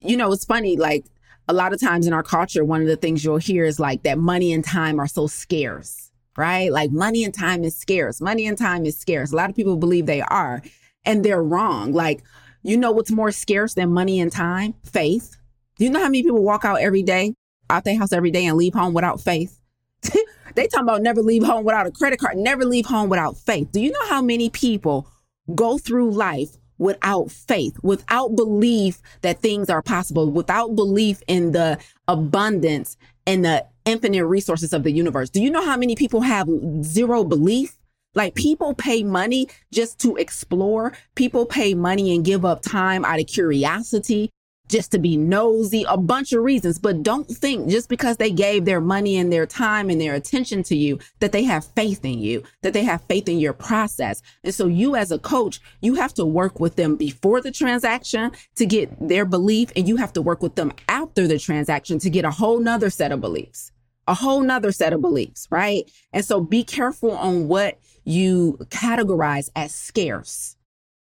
you 0.00 0.16
know, 0.16 0.32
it's 0.32 0.44
funny, 0.44 0.76
like 0.76 1.04
a 1.48 1.52
lot 1.52 1.72
of 1.72 1.80
times 1.80 2.06
in 2.06 2.12
our 2.12 2.22
culture, 2.22 2.64
one 2.64 2.82
of 2.82 2.88
the 2.88 2.96
things 2.96 3.24
you'll 3.24 3.36
hear 3.36 3.64
is 3.64 3.78
like 3.78 4.02
that 4.02 4.18
money 4.18 4.52
and 4.52 4.64
time 4.64 5.00
are 5.00 5.06
so 5.06 5.26
scarce 5.26 6.11
right? 6.36 6.72
Like 6.72 6.90
money 6.90 7.24
and 7.24 7.34
time 7.34 7.64
is 7.64 7.76
scarce. 7.76 8.20
Money 8.20 8.46
and 8.46 8.56
time 8.56 8.86
is 8.86 8.96
scarce. 8.96 9.32
A 9.32 9.36
lot 9.36 9.50
of 9.50 9.56
people 9.56 9.76
believe 9.76 10.06
they 10.06 10.22
are, 10.22 10.62
and 11.04 11.24
they're 11.24 11.42
wrong. 11.42 11.92
Like, 11.92 12.22
you 12.62 12.76
know 12.76 12.92
what's 12.92 13.10
more 13.10 13.32
scarce 13.32 13.74
than 13.74 13.92
money 13.92 14.20
and 14.20 14.30
time? 14.30 14.74
Faith. 14.84 15.36
Do 15.76 15.84
you 15.84 15.90
know 15.90 16.00
how 16.00 16.06
many 16.06 16.22
people 16.22 16.42
walk 16.42 16.64
out 16.64 16.80
every 16.80 17.02
day, 17.02 17.34
out 17.70 17.84
their 17.84 17.98
house 17.98 18.12
every 18.12 18.30
day 18.30 18.46
and 18.46 18.56
leave 18.56 18.74
home 18.74 18.94
without 18.94 19.20
faith? 19.20 19.58
they 20.54 20.66
talk 20.66 20.82
about 20.82 21.02
never 21.02 21.22
leave 21.22 21.44
home 21.44 21.64
without 21.64 21.86
a 21.86 21.90
credit 21.90 22.18
card, 22.18 22.36
never 22.36 22.64
leave 22.64 22.86
home 22.86 23.08
without 23.08 23.36
faith. 23.36 23.72
Do 23.72 23.80
you 23.80 23.90
know 23.90 24.06
how 24.08 24.22
many 24.22 24.50
people 24.50 25.08
go 25.54 25.78
through 25.78 26.12
life 26.12 26.56
without 26.78 27.30
faith, 27.30 27.76
without 27.82 28.34
belief 28.36 29.00
that 29.22 29.40
things 29.40 29.70
are 29.70 29.82
possible, 29.82 30.30
without 30.30 30.74
belief 30.74 31.22
in 31.26 31.52
the 31.52 31.78
abundance 32.08 32.96
and 33.26 33.44
the 33.44 33.64
infinite 33.84 34.26
resources 34.26 34.72
of 34.72 34.82
the 34.82 34.92
universe. 34.92 35.30
Do 35.30 35.42
you 35.42 35.50
know 35.50 35.64
how 35.64 35.76
many 35.76 35.94
people 35.94 36.20
have 36.22 36.48
zero 36.82 37.24
belief? 37.24 37.76
Like 38.14 38.34
people 38.34 38.74
pay 38.74 39.02
money 39.02 39.48
just 39.72 39.98
to 40.00 40.16
explore. 40.16 40.92
People 41.14 41.46
pay 41.46 41.74
money 41.74 42.14
and 42.14 42.24
give 42.24 42.44
up 42.44 42.62
time 42.62 43.04
out 43.04 43.20
of 43.20 43.26
curiosity 43.26 44.30
just 44.68 44.90
to 44.92 44.98
be 44.98 45.16
nosy, 45.16 45.84
a 45.88 45.96
bunch 45.96 46.32
of 46.32 46.42
reasons. 46.42 46.78
But 46.78 47.02
don't 47.02 47.28
think 47.28 47.68
just 47.68 47.88
because 47.88 48.16
they 48.16 48.30
gave 48.30 48.64
their 48.64 48.80
money 48.80 49.18
and 49.18 49.32
their 49.32 49.46
time 49.46 49.90
and 49.90 50.00
their 50.00 50.14
attention 50.14 50.62
to 50.64 50.76
you 50.76 50.98
that 51.20 51.32
they 51.32 51.42
have 51.44 51.66
faith 51.76 52.04
in 52.04 52.18
you, 52.18 52.42
that 52.62 52.72
they 52.72 52.82
have 52.84 53.02
faith 53.02 53.28
in 53.28 53.38
your 53.38 53.52
process. 53.52 54.22
And 54.44 54.54
so 54.54 54.66
you 54.66 54.96
as 54.96 55.10
a 55.12 55.18
coach, 55.18 55.60
you 55.80 55.94
have 55.96 56.14
to 56.14 56.24
work 56.24 56.60
with 56.60 56.76
them 56.76 56.96
before 56.96 57.40
the 57.40 57.50
transaction 57.50 58.32
to 58.56 58.66
get 58.66 58.90
their 59.06 59.24
belief. 59.26 59.70
And 59.76 59.86
you 59.86 59.96
have 59.96 60.12
to 60.14 60.22
work 60.22 60.42
with 60.42 60.54
them 60.54 60.72
after 60.88 61.26
the 61.26 61.38
transaction 61.38 61.98
to 61.98 62.10
get 62.10 62.24
a 62.24 62.30
whole 62.30 62.58
nother 62.58 62.88
set 62.88 63.12
of 63.12 63.20
beliefs, 63.20 63.71
a 64.06 64.14
whole 64.14 64.40
nother 64.40 64.72
set 64.72 64.92
of 64.92 65.00
beliefs. 65.00 65.46
Right. 65.50 65.90
And 66.12 66.24
so 66.24 66.40
be 66.40 66.64
careful 66.64 67.12
on 67.12 67.48
what 67.48 67.78
you 68.04 68.58
categorize 68.70 69.48
as 69.54 69.74
scarce 69.74 70.56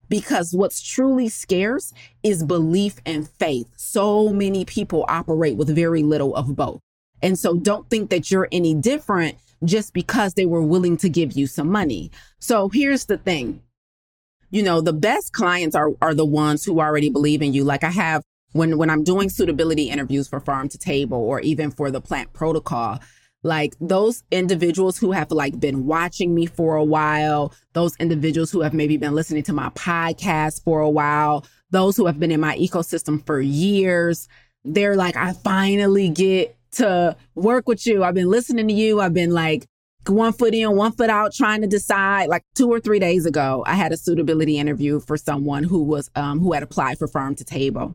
because 0.09 0.53
what's 0.53 0.83
truly 0.83 1.29
scarce 1.31 1.95
is 2.23 2.45
belief 2.45 2.97
and 3.07 3.27
faith. 3.29 3.67
So 3.77 4.29
many 4.29 4.65
people 4.67 5.07
operate 5.09 5.57
with 5.57 5.75
very 5.75 6.03
little 6.03 6.37
of 6.37 6.55
both. 6.55 6.81
And 7.23 7.39
so 7.39 7.57
don't 7.57 7.89
think 7.89 8.11
that 8.11 8.31
you're 8.31 8.49
any 8.53 8.75
different 8.75 9.39
just 9.65 9.95
because 9.95 10.35
they 10.35 10.45
were 10.45 10.61
willing 10.61 10.97
to 10.99 11.09
give 11.09 11.33
you 11.33 11.47
some 11.47 11.71
money. 11.71 12.11
So 12.41 12.69
here's 12.69 13.07
the 13.07 13.17
thing. 13.17 13.63
You 14.51 14.63
know, 14.63 14.83
the 14.83 14.93
best 14.93 15.33
clients 15.33 15.75
are, 15.75 15.93
are 16.03 16.13
the 16.13 16.27
ones 16.27 16.63
who 16.63 16.81
already 16.81 17.09
believe 17.09 17.41
in 17.41 17.55
you. 17.55 17.65
Like 17.65 17.85
I 17.85 17.91
have 17.91 18.23
when, 18.53 18.79
when 18.79 18.91
I'm 18.91 19.05
doing 19.05 19.29
suitability 19.29 19.91
interviews 19.91 20.29
for 20.29 20.41
farm 20.41 20.69
to 20.71 20.79
table 20.79 21.19
or 21.19 21.41
even 21.41 21.71
for 21.71 21.91
the 21.91 22.01
plant 22.01 22.33
protocol, 22.33 22.99
like 23.43 23.75
those 23.81 24.23
individuals 24.31 24.99
who 24.99 25.13
have 25.13 25.31
like 25.31 25.59
been 25.59 25.87
watching 25.87 26.35
me 26.35 26.47
for 26.47 26.77
a 26.77 26.85
while, 26.85 27.53
those 27.73 27.97
individuals 27.97 28.51
who 28.51 28.61
have 28.61 28.73
maybe 28.73 28.97
been 28.97 29.15
listening 29.15 29.43
to 29.45 29.53
my 29.53 29.69
podcast 29.71 30.63
for 30.63 30.81
a 30.81 30.91
while, 30.91 31.45
those 31.71 31.97
who 31.97 32.07
have 32.07 32.21
been 32.21 32.31
in 32.31 32.41
my 32.41 32.57
ecosystem 32.57 33.25
for 33.27 33.41
years, 33.41 34.29
they're 34.65 34.97
like, 34.97 35.17
I 35.17 35.33
finally 35.33 36.09
get 36.09 36.57
to 36.73 37.17
work 37.35 37.67
with 37.67 37.87
you. 37.87 38.05
I've 38.05 38.15
been 38.15 38.31
listening 38.31 38.69
to 38.69 38.75
you. 38.75 39.01
I've 39.01 39.15
been 39.15 39.33
like 39.33 39.67
one 40.07 40.33
foot 40.33 40.55
in, 40.55 40.77
one 40.77 40.93
foot 40.93 41.11
out, 41.11 41.35
trying 41.35 41.63
to 41.63 41.67
decide. 41.67 42.29
Like 42.29 42.45
two 42.55 42.71
or 42.71 42.81
three 42.81 42.99
days 42.99 43.27
ago, 43.27 43.65
I 43.67 43.75
had 43.75 43.93
a 43.93 43.97
suitability 43.97 44.59
interview 44.59 45.01
for 45.01 45.17
someone 45.17 45.65
who 45.65 45.83
was 45.83 46.11
um, 46.15 46.41
who 46.41 46.53
had 46.53 46.63
applied 46.63 46.99
for 46.99 47.09
farm 47.09 47.35
to 47.37 47.45
table. 47.45 47.95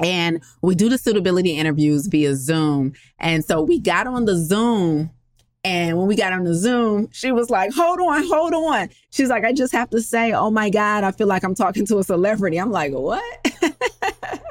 And 0.00 0.42
we 0.62 0.74
do 0.74 0.88
the 0.88 0.98
suitability 0.98 1.56
interviews 1.56 2.06
via 2.08 2.34
Zoom. 2.36 2.92
And 3.18 3.44
so 3.44 3.62
we 3.62 3.80
got 3.80 4.06
on 4.06 4.24
the 4.26 4.36
Zoom 4.36 5.10
And 5.64 5.96
when 5.98 6.08
we 6.08 6.16
got 6.16 6.32
on 6.32 6.44
the 6.44 6.54
Zoom, 6.54 7.08
she 7.12 7.30
was 7.32 7.48
like, 7.50 7.72
hold 7.74 8.00
on, 8.00 8.26
hold 8.26 8.54
on. 8.54 8.88
She's 9.10 9.28
like, 9.28 9.44
I 9.44 9.52
just 9.52 9.72
have 9.72 9.90
to 9.90 10.00
say, 10.02 10.32
oh 10.32 10.50
my 10.50 10.70
God, 10.70 11.04
I 11.04 11.12
feel 11.12 11.28
like 11.28 11.44
I'm 11.44 11.54
talking 11.54 11.86
to 11.86 11.98
a 11.98 12.04
celebrity. 12.04 12.58
I'm 12.58 12.72
like, 12.72 12.92
what? 12.92 13.22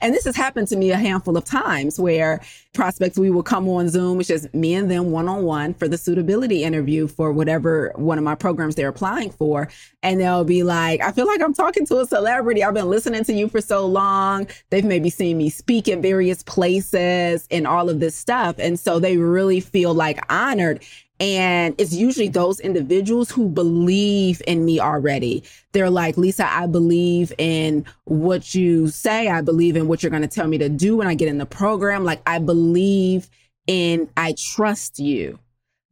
And 0.00 0.14
this 0.14 0.24
has 0.24 0.36
happened 0.36 0.68
to 0.68 0.76
me 0.76 0.90
a 0.90 0.96
handful 0.96 1.36
of 1.36 1.44
times 1.44 1.98
where 1.98 2.40
prospects, 2.74 3.18
we 3.18 3.30
will 3.30 3.42
come 3.42 3.68
on 3.68 3.88
Zoom, 3.88 4.20
it's 4.20 4.28
just 4.28 4.52
me 4.54 4.74
and 4.74 4.90
them 4.90 5.10
one 5.10 5.28
on 5.28 5.44
one 5.44 5.74
for 5.74 5.88
the 5.88 5.98
suitability 5.98 6.62
interview 6.62 7.08
for 7.08 7.32
whatever 7.32 7.92
one 7.96 8.18
of 8.18 8.24
my 8.24 8.34
programs 8.34 8.74
they're 8.74 8.88
applying 8.88 9.30
for. 9.30 9.68
And 10.02 10.20
they'll 10.20 10.44
be 10.44 10.62
like, 10.62 11.00
I 11.00 11.10
feel 11.12 11.26
like 11.26 11.40
I'm 11.40 11.54
talking 11.54 11.86
to 11.86 12.00
a 12.00 12.06
celebrity. 12.06 12.62
I've 12.62 12.74
been 12.74 12.90
listening 12.90 13.24
to 13.24 13.32
you 13.32 13.48
for 13.48 13.60
so 13.60 13.86
long. 13.86 14.46
They've 14.70 14.84
maybe 14.84 15.10
seen 15.10 15.38
me 15.38 15.50
speak 15.50 15.88
at 15.88 15.98
various 15.98 16.42
places 16.42 17.48
and 17.50 17.66
all 17.66 17.88
of 17.88 18.00
this 18.00 18.14
stuff. 18.14 18.56
And 18.58 18.78
so 18.78 18.98
they 18.98 19.16
really 19.16 19.60
feel 19.60 19.94
like 19.94 20.20
honored. 20.30 20.84
And 21.18 21.74
it's 21.78 21.94
usually 21.94 22.28
those 22.28 22.60
individuals 22.60 23.30
who 23.30 23.48
believe 23.48 24.42
in 24.46 24.64
me 24.64 24.80
already. 24.80 25.44
They're 25.72 25.88
like, 25.88 26.18
Lisa, 26.18 26.46
I 26.50 26.66
believe 26.66 27.32
in 27.38 27.86
what 28.04 28.54
you 28.54 28.88
say. 28.88 29.28
I 29.28 29.40
believe 29.40 29.76
in 29.76 29.88
what 29.88 30.02
you're 30.02 30.10
going 30.10 30.22
to 30.22 30.28
tell 30.28 30.46
me 30.46 30.58
to 30.58 30.68
do 30.68 30.96
when 30.96 31.06
I 31.06 31.14
get 31.14 31.28
in 31.28 31.38
the 31.38 31.46
program. 31.46 32.04
Like, 32.04 32.20
I 32.26 32.38
believe 32.38 33.30
in, 33.66 34.10
I 34.16 34.34
trust 34.38 34.98
you. 34.98 35.38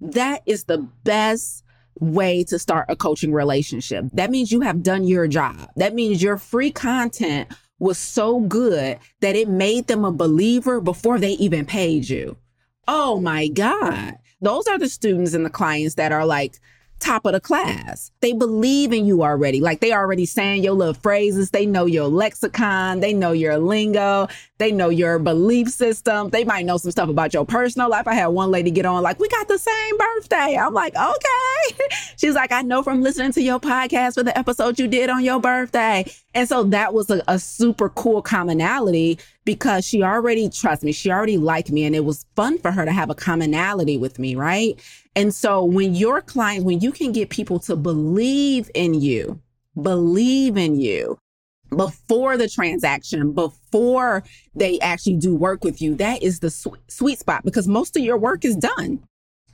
That 0.01 0.43
is 0.45 0.65
the 0.65 0.79
best 1.05 1.65
way 2.01 2.45
to 2.45 2.59
start 2.59 2.87
a 2.89 2.97
coaching 2.97 3.33
relationship. 3.33 4.05
That 4.13 4.31
means 4.31 4.53
you 4.53 4.61
have 4.61 4.83
done 4.83 5.05
your 5.05 5.27
job. 5.27 5.71
That 5.77 5.95
means 5.95 6.23
your 6.23 6.37
free 6.37 6.71
content 6.71 7.49
was 7.79 7.99
so 7.99 8.41
good 8.41 8.99
that 9.21 9.37
it 9.37 9.49
made 9.49 9.87
them 9.87 10.05
a 10.05 10.13
believer 10.13 10.81
before 10.81 11.19
they 11.19 11.33
even 11.33 11.65
paid 11.65 12.09
you. 12.09 12.37
Oh 12.87 13.21
my 13.21 13.49
God. 13.49 14.19
Those 14.40 14.66
are 14.66 14.79
the 14.79 14.88
students 14.88 15.35
and 15.35 15.44
the 15.44 15.51
clients 15.51 15.94
that 15.94 16.12
are 16.12 16.27
like 16.27 16.61
top 17.00 17.26
of 17.26 17.33
the 17.33 17.40
class. 17.40 18.11
They 18.20 18.33
believe 18.33 18.92
in 18.92 19.04
you 19.04 19.22
already. 19.22 19.61
Like 19.61 19.80
they 19.80 19.92
already 19.92 20.26
saying 20.26 20.64
your 20.64 20.72
little 20.72 20.94
phrases. 20.94 21.50
They 21.50 21.66
know 21.66 21.87
your 21.87 22.09
lexicon. 22.09 23.00
They 23.00 23.12
know 23.12 23.33
your 23.33 23.59
lingo. 23.59 24.28
They 24.59 24.72
know 24.72 24.88
your 24.88 25.18
belief 25.18 25.68
system. 25.68 26.30
They 26.30 26.44
might 26.44 26.64
know 26.64 26.76
some 26.78 26.90
stuff 26.90 27.09
about 27.09 27.35
your 27.35 27.44
personal 27.44 27.90
life. 27.90 28.07
I 28.07 28.14
had 28.14 28.28
one 28.28 28.50
lady 28.50 28.70
get 28.70 28.87
on 28.87 29.02
like, 29.02 29.18
we 29.18 29.28
got 29.28 29.48
the 29.48 29.59
same 29.59 29.98
birthday. 29.98 30.57
I'm 30.57 30.72
like, 30.72 30.94
okay. 30.96 31.78
She's 32.16 32.35
like, 32.35 32.52
I 32.52 32.62
know 32.62 32.83
from 32.83 33.02
listening 33.02 33.33
to 33.33 33.42
your 33.42 33.61
podcast 33.61 34.14
for 34.14 34.22
the 34.22 34.37
episode 34.38 34.78
you 34.78 34.88
did 34.88 35.11
on 35.11 35.22
your 35.24 35.40
birthday. 35.40 36.11
And 36.35 36.48
so 36.48 36.64
that 36.64 36.94
was 36.94 37.11
a, 37.11 37.22
a 37.28 37.38
super 37.38 37.88
cool 37.90 38.22
commonality 38.22 39.18
because 39.44 39.85
she 39.85 40.02
already 40.02 40.48
trusts 40.48 40.85
me. 40.85 40.92
She 40.92 41.11
already 41.11 41.37
liked 41.37 41.70
me. 41.70 41.85
And 41.85 41.94
it 41.94 42.04
was 42.04 42.24
fun 42.35 42.59
for 42.59 42.70
her 42.70 42.85
to 42.85 42.92
have 42.92 43.11
a 43.11 43.14
commonality 43.14 43.98
with 43.98 44.18
me. 44.18 44.35
Right. 44.35 44.80
And 45.16 45.35
so 45.35 45.64
when 45.64 45.94
your 45.94 46.20
clients, 46.20 46.64
when 46.64 46.81
you 46.81 46.92
can 46.92 47.12
get 47.12 47.31
people 47.31 47.59
to 47.61 47.77
believe 47.77 48.70
in 48.74 48.94
you, 48.94 49.40
believe 49.81 50.57
in 50.57 50.81
you, 50.81 51.18
before 51.77 52.37
the 52.37 52.48
transaction, 52.48 53.33
before 53.33 54.24
they 54.55 54.79
actually 54.81 55.16
do 55.16 55.35
work 55.35 55.64
with 55.64 55.81
you, 55.81 55.94
that 55.96 56.22
is 56.22 56.40
the 56.40 56.50
sweet, 56.50 56.81
sweet 56.88 57.18
spot 57.18 57.44
because 57.44 57.66
most 57.66 57.96
of 57.96 58.03
your 58.03 58.18
work 58.18 58.44
is 58.44 58.57
done. 58.57 59.03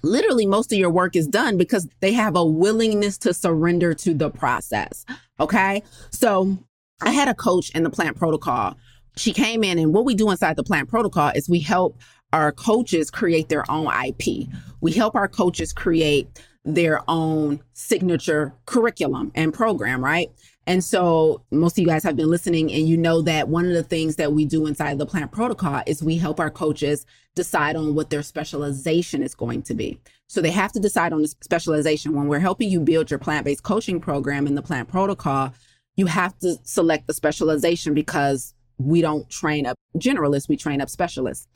Literally, 0.02 0.46
most 0.46 0.72
of 0.72 0.78
your 0.78 0.90
work 0.90 1.14
is 1.14 1.26
done 1.26 1.58
because 1.58 1.86
they 2.00 2.12
have 2.12 2.36
a 2.36 2.44
willingness 2.44 3.18
to 3.18 3.34
surrender 3.34 3.92
to 3.94 4.14
the 4.14 4.30
process. 4.30 5.04
Okay. 5.38 5.82
So 6.10 6.58
I 7.02 7.10
had 7.10 7.28
a 7.28 7.34
coach 7.34 7.70
in 7.70 7.82
the 7.82 7.90
plant 7.90 8.16
protocol. 8.16 8.76
She 9.16 9.32
came 9.32 9.62
in, 9.64 9.78
and 9.78 9.92
what 9.92 10.04
we 10.04 10.14
do 10.14 10.30
inside 10.30 10.56
the 10.56 10.62
plant 10.62 10.88
protocol 10.88 11.32
is 11.34 11.48
we 11.48 11.60
help 11.60 11.98
our 12.32 12.52
coaches 12.52 13.10
create 13.10 13.48
their 13.48 13.70
own 13.70 13.90
IP. 14.06 14.48
We 14.80 14.92
help 14.92 15.14
our 15.14 15.28
coaches 15.28 15.72
create 15.72 16.40
their 16.64 17.00
own 17.08 17.60
signature 17.72 18.54
curriculum 18.66 19.32
and 19.34 19.52
program, 19.52 20.04
right? 20.04 20.30
And 20.66 20.84
so 20.84 21.42
most 21.50 21.78
of 21.78 21.82
you 21.82 21.86
guys 21.86 22.04
have 22.04 22.16
been 22.16 22.30
listening 22.30 22.70
and 22.72 22.86
you 22.86 22.96
know 22.96 23.22
that 23.22 23.48
one 23.48 23.66
of 23.66 23.72
the 23.72 23.82
things 23.82 24.16
that 24.16 24.32
we 24.32 24.44
do 24.44 24.66
inside 24.66 24.98
the 24.98 25.06
plant 25.06 25.32
protocol 25.32 25.82
is 25.86 26.02
we 26.02 26.16
help 26.16 26.38
our 26.38 26.50
coaches 26.50 27.06
decide 27.34 27.76
on 27.76 27.94
what 27.94 28.10
their 28.10 28.22
specialization 28.22 29.22
is 29.22 29.34
going 29.34 29.62
to 29.62 29.74
be. 29.74 29.98
So 30.26 30.40
they 30.40 30.50
have 30.50 30.72
to 30.72 30.80
decide 30.80 31.12
on 31.12 31.22
the 31.22 31.28
specialization. 31.40 32.14
When 32.14 32.28
we're 32.28 32.38
helping 32.38 32.70
you 32.70 32.80
build 32.80 33.10
your 33.10 33.18
plant-based 33.18 33.62
coaching 33.62 34.00
program 34.00 34.46
in 34.46 34.54
the 34.54 34.62
plant 34.62 34.88
protocol, 34.88 35.52
you 35.96 36.06
have 36.06 36.38
to 36.38 36.56
select 36.62 37.06
the 37.06 37.14
specialization 37.14 37.94
because 37.94 38.54
we 38.78 39.00
don't 39.00 39.28
train 39.28 39.66
up 39.66 39.76
generalists, 39.96 40.48
we 40.48 40.56
train 40.56 40.80
up 40.80 40.88
specialists. 40.88 41.48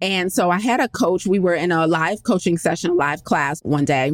And 0.00 0.32
so 0.32 0.50
I 0.50 0.60
had 0.60 0.80
a 0.80 0.88
coach, 0.88 1.26
we 1.26 1.38
were 1.38 1.54
in 1.54 1.72
a 1.72 1.86
live 1.86 2.22
coaching 2.22 2.56
session, 2.56 2.96
live 2.96 3.24
class 3.24 3.60
one 3.60 3.84
day, 3.84 4.12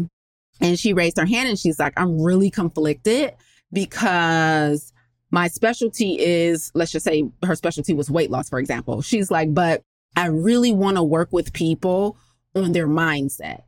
and 0.61 0.79
she 0.79 0.93
raised 0.93 1.19
her 1.19 1.27
hand 1.27 1.49
and 1.49 1.59
she's 1.59 1.79
like, 1.79 1.93
I'm 1.97 2.21
really 2.21 2.51
conflicted 2.51 3.35
because 3.73 4.93
my 5.31 5.49
specialty 5.49 6.19
is, 6.19 6.71
let's 6.75 6.93
just 6.93 7.05
say 7.05 7.25
her 7.45 7.57
specialty 7.57 7.93
was 7.93 8.11
weight 8.11 8.31
loss, 8.31 8.49
for 8.49 8.59
example. 8.59 9.03
She's 9.03 9.31
like, 9.31 9.53
but 9.53 9.83
I 10.17 10.27
really 10.27 10.73
want 10.73 10.97
to 10.97 11.03
work 11.03 11.29
with 11.33 11.53
people 11.53 12.17
on 12.55 12.73
their 12.73 12.87
mindset. 12.87 13.63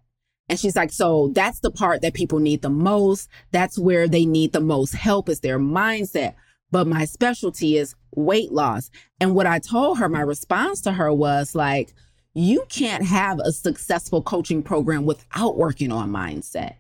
And 0.49 0.59
she's 0.59 0.77
like, 0.77 0.93
so 0.93 1.33
that's 1.35 1.59
the 1.59 1.73
part 1.73 2.03
that 2.03 2.15
people 2.15 2.39
need 2.39 2.63
the 2.63 2.71
most. 2.71 3.29
That's 3.51 3.77
where 3.79 4.07
they 4.07 4.25
need 4.25 4.53
the 4.53 4.61
most 4.61 4.95
help 4.95 5.29
is 5.29 5.41
their 5.41 5.59
mindset. 5.59 6.35
But 6.71 6.87
my 6.87 7.05
specialty 7.05 7.77
is 7.77 7.95
weight 8.15 8.53
loss. 8.53 8.91
And 9.21 9.35
what 9.35 9.47
I 9.47 9.59
told 9.59 9.99
her, 9.99 10.09
my 10.09 10.21
response 10.21 10.81
to 10.83 10.93
her 10.93 11.13
was 11.13 11.55
like, 11.55 11.95
you 12.35 12.65
can't 12.69 13.05
have 13.05 13.39
a 13.39 13.53
successful 13.53 14.23
coaching 14.23 14.63
program 14.63 15.07
without 15.07 15.57
working 15.57 15.91
on 15.91 16.11
mindset. 16.11 16.75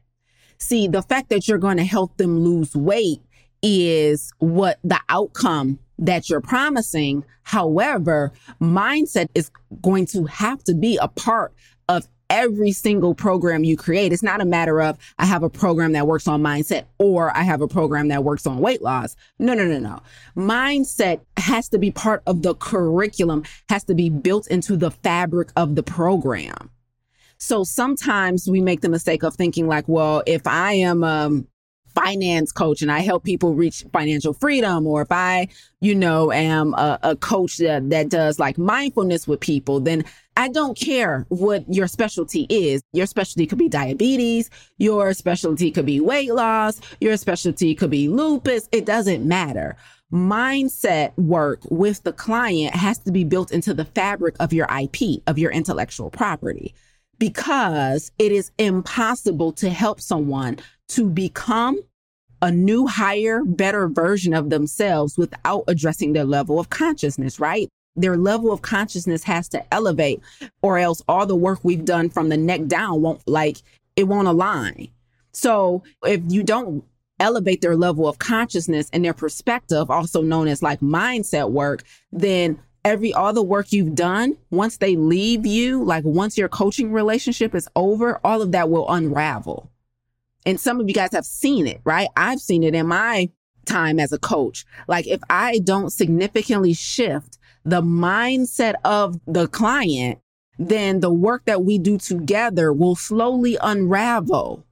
See, 0.58 0.88
the 0.88 1.02
fact 1.02 1.30
that 1.30 1.48
you're 1.48 1.58
going 1.58 1.76
to 1.78 1.84
help 1.84 2.16
them 2.16 2.40
lose 2.40 2.74
weight 2.74 3.22
is 3.62 4.32
what 4.38 4.78
the 4.84 5.00
outcome 5.08 5.78
that 5.98 6.28
you're 6.28 6.40
promising. 6.40 7.24
However, 7.42 8.32
mindset 8.60 9.28
is 9.34 9.50
going 9.80 10.06
to 10.06 10.24
have 10.24 10.62
to 10.64 10.74
be 10.74 10.98
a 11.00 11.08
part 11.08 11.54
of 11.88 12.06
every 12.30 12.72
single 12.72 13.14
program 13.14 13.64
you 13.64 13.76
create. 13.76 14.12
It's 14.12 14.22
not 14.22 14.40
a 14.40 14.44
matter 14.44 14.80
of 14.80 14.98
I 15.18 15.26
have 15.26 15.42
a 15.42 15.50
program 15.50 15.92
that 15.92 16.06
works 16.06 16.26
on 16.28 16.42
mindset 16.42 16.84
or 16.98 17.36
I 17.36 17.42
have 17.42 17.60
a 17.60 17.68
program 17.68 18.08
that 18.08 18.24
works 18.24 18.46
on 18.46 18.58
weight 18.58 18.82
loss. 18.82 19.16
No, 19.38 19.54
no, 19.54 19.64
no, 19.64 19.78
no. 19.78 20.00
Mindset 20.36 21.20
has 21.36 21.68
to 21.70 21.78
be 21.78 21.90
part 21.90 22.22
of 22.26 22.42
the 22.42 22.54
curriculum, 22.54 23.44
has 23.68 23.84
to 23.84 23.94
be 23.94 24.10
built 24.10 24.46
into 24.48 24.76
the 24.76 24.90
fabric 24.90 25.50
of 25.56 25.74
the 25.74 25.82
program. 25.82 26.70
So 27.38 27.64
sometimes 27.64 28.48
we 28.48 28.60
make 28.60 28.80
the 28.80 28.88
mistake 28.88 29.22
of 29.22 29.34
thinking 29.34 29.66
like, 29.66 29.86
well, 29.86 30.22
if 30.26 30.46
I 30.46 30.72
am 30.72 31.04
a 31.04 31.42
finance 31.96 32.52
coach 32.52 32.82
and 32.82 32.92
I 32.92 33.00
help 33.00 33.24
people 33.24 33.54
reach 33.54 33.84
financial 33.92 34.34
freedom, 34.34 34.86
or 34.86 35.02
if 35.02 35.10
I, 35.10 35.48
you 35.80 35.94
know, 35.94 36.30
am 36.30 36.74
a, 36.74 36.98
a 37.02 37.16
coach 37.16 37.56
that, 37.56 37.88
that 37.90 38.10
does 38.10 38.38
like 38.38 38.58
mindfulness 38.58 39.26
with 39.26 39.40
people, 39.40 39.80
then 39.80 40.04
I 40.36 40.48
don't 40.48 40.78
care 40.78 41.24
what 41.30 41.64
your 41.72 41.88
specialty 41.88 42.46
is. 42.50 42.82
Your 42.92 43.06
specialty 43.06 43.46
could 43.46 43.58
be 43.58 43.70
diabetes. 43.70 44.50
Your 44.76 45.14
specialty 45.14 45.70
could 45.70 45.86
be 45.86 45.98
weight 45.98 46.34
loss. 46.34 46.80
Your 47.00 47.16
specialty 47.16 47.74
could 47.74 47.90
be 47.90 48.08
lupus. 48.08 48.68
It 48.70 48.84
doesn't 48.84 49.26
matter. 49.26 49.76
Mindset 50.12 51.16
work 51.16 51.60
with 51.70 52.02
the 52.02 52.12
client 52.12 52.74
has 52.74 52.98
to 52.98 53.10
be 53.10 53.24
built 53.24 53.50
into 53.50 53.72
the 53.72 53.86
fabric 53.86 54.36
of 54.38 54.52
your 54.52 54.68
IP, 54.70 55.22
of 55.26 55.38
your 55.38 55.50
intellectual 55.50 56.10
property 56.10 56.74
because 57.18 58.12
it 58.18 58.32
is 58.32 58.50
impossible 58.58 59.52
to 59.52 59.70
help 59.70 60.00
someone 60.00 60.58
to 60.88 61.08
become 61.08 61.80
a 62.42 62.50
new, 62.50 62.86
higher, 62.86 63.42
better 63.44 63.88
version 63.88 64.34
of 64.34 64.50
themselves 64.50 65.16
without 65.16 65.64
addressing 65.68 66.12
their 66.12 66.24
level 66.24 66.60
of 66.60 66.70
consciousness, 66.70 67.40
right? 67.40 67.68
Their 67.96 68.16
level 68.16 68.52
of 68.52 68.62
consciousness 68.62 69.22
has 69.24 69.48
to 69.48 69.74
elevate, 69.74 70.20
or 70.60 70.78
else 70.78 71.02
all 71.08 71.26
the 71.26 71.34
work 71.34 71.60
we've 71.62 71.84
done 71.84 72.10
from 72.10 72.28
the 72.28 72.36
neck 72.36 72.66
down 72.66 73.00
won't 73.00 73.26
like, 73.26 73.58
it 73.96 74.04
won't 74.04 74.28
align. 74.28 74.88
So 75.32 75.82
if 76.04 76.20
you 76.28 76.42
don't 76.42 76.84
elevate 77.18 77.62
their 77.62 77.76
level 77.76 78.06
of 78.06 78.18
consciousness 78.18 78.90
and 78.92 79.04
their 79.04 79.14
perspective, 79.14 79.90
also 79.90 80.20
known 80.20 80.48
as 80.48 80.62
like 80.62 80.80
mindset 80.80 81.50
work, 81.50 81.84
then 82.12 82.58
every 82.84 83.12
all 83.14 83.32
the 83.32 83.42
work 83.42 83.72
you've 83.72 83.94
done, 83.94 84.36
once 84.50 84.76
they 84.76 84.94
leave 84.94 85.46
you, 85.46 85.82
like 85.82 86.04
once 86.04 86.36
your 86.36 86.48
coaching 86.48 86.92
relationship 86.92 87.54
is 87.54 87.68
over, 87.74 88.20
all 88.22 88.42
of 88.42 88.52
that 88.52 88.68
will 88.68 88.88
unravel. 88.90 89.70
And 90.46 90.60
some 90.60 90.80
of 90.80 90.88
you 90.88 90.94
guys 90.94 91.12
have 91.12 91.26
seen 91.26 91.66
it, 91.66 91.80
right? 91.84 92.08
I've 92.16 92.40
seen 92.40 92.62
it 92.62 92.74
in 92.74 92.86
my 92.86 93.28
time 93.66 93.98
as 93.98 94.12
a 94.12 94.18
coach. 94.18 94.64
Like 94.88 95.06
if 95.06 95.20
I 95.28 95.58
don't 95.58 95.90
significantly 95.90 96.72
shift 96.72 97.36
the 97.64 97.82
mindset 97.82 98.74
of 98.84 99.20
the 99.26 99.48
client, 99.48 100.20
then 100.58 101.00
the 101.00 101.12
work 101.12 101.44
that 101.46 101.64
we 101.64 101.78
do 101.78 101.98
together 101.98 102.72
will 102.72 102.94
slowly 102.94 103.58
unravel 103.60 104.64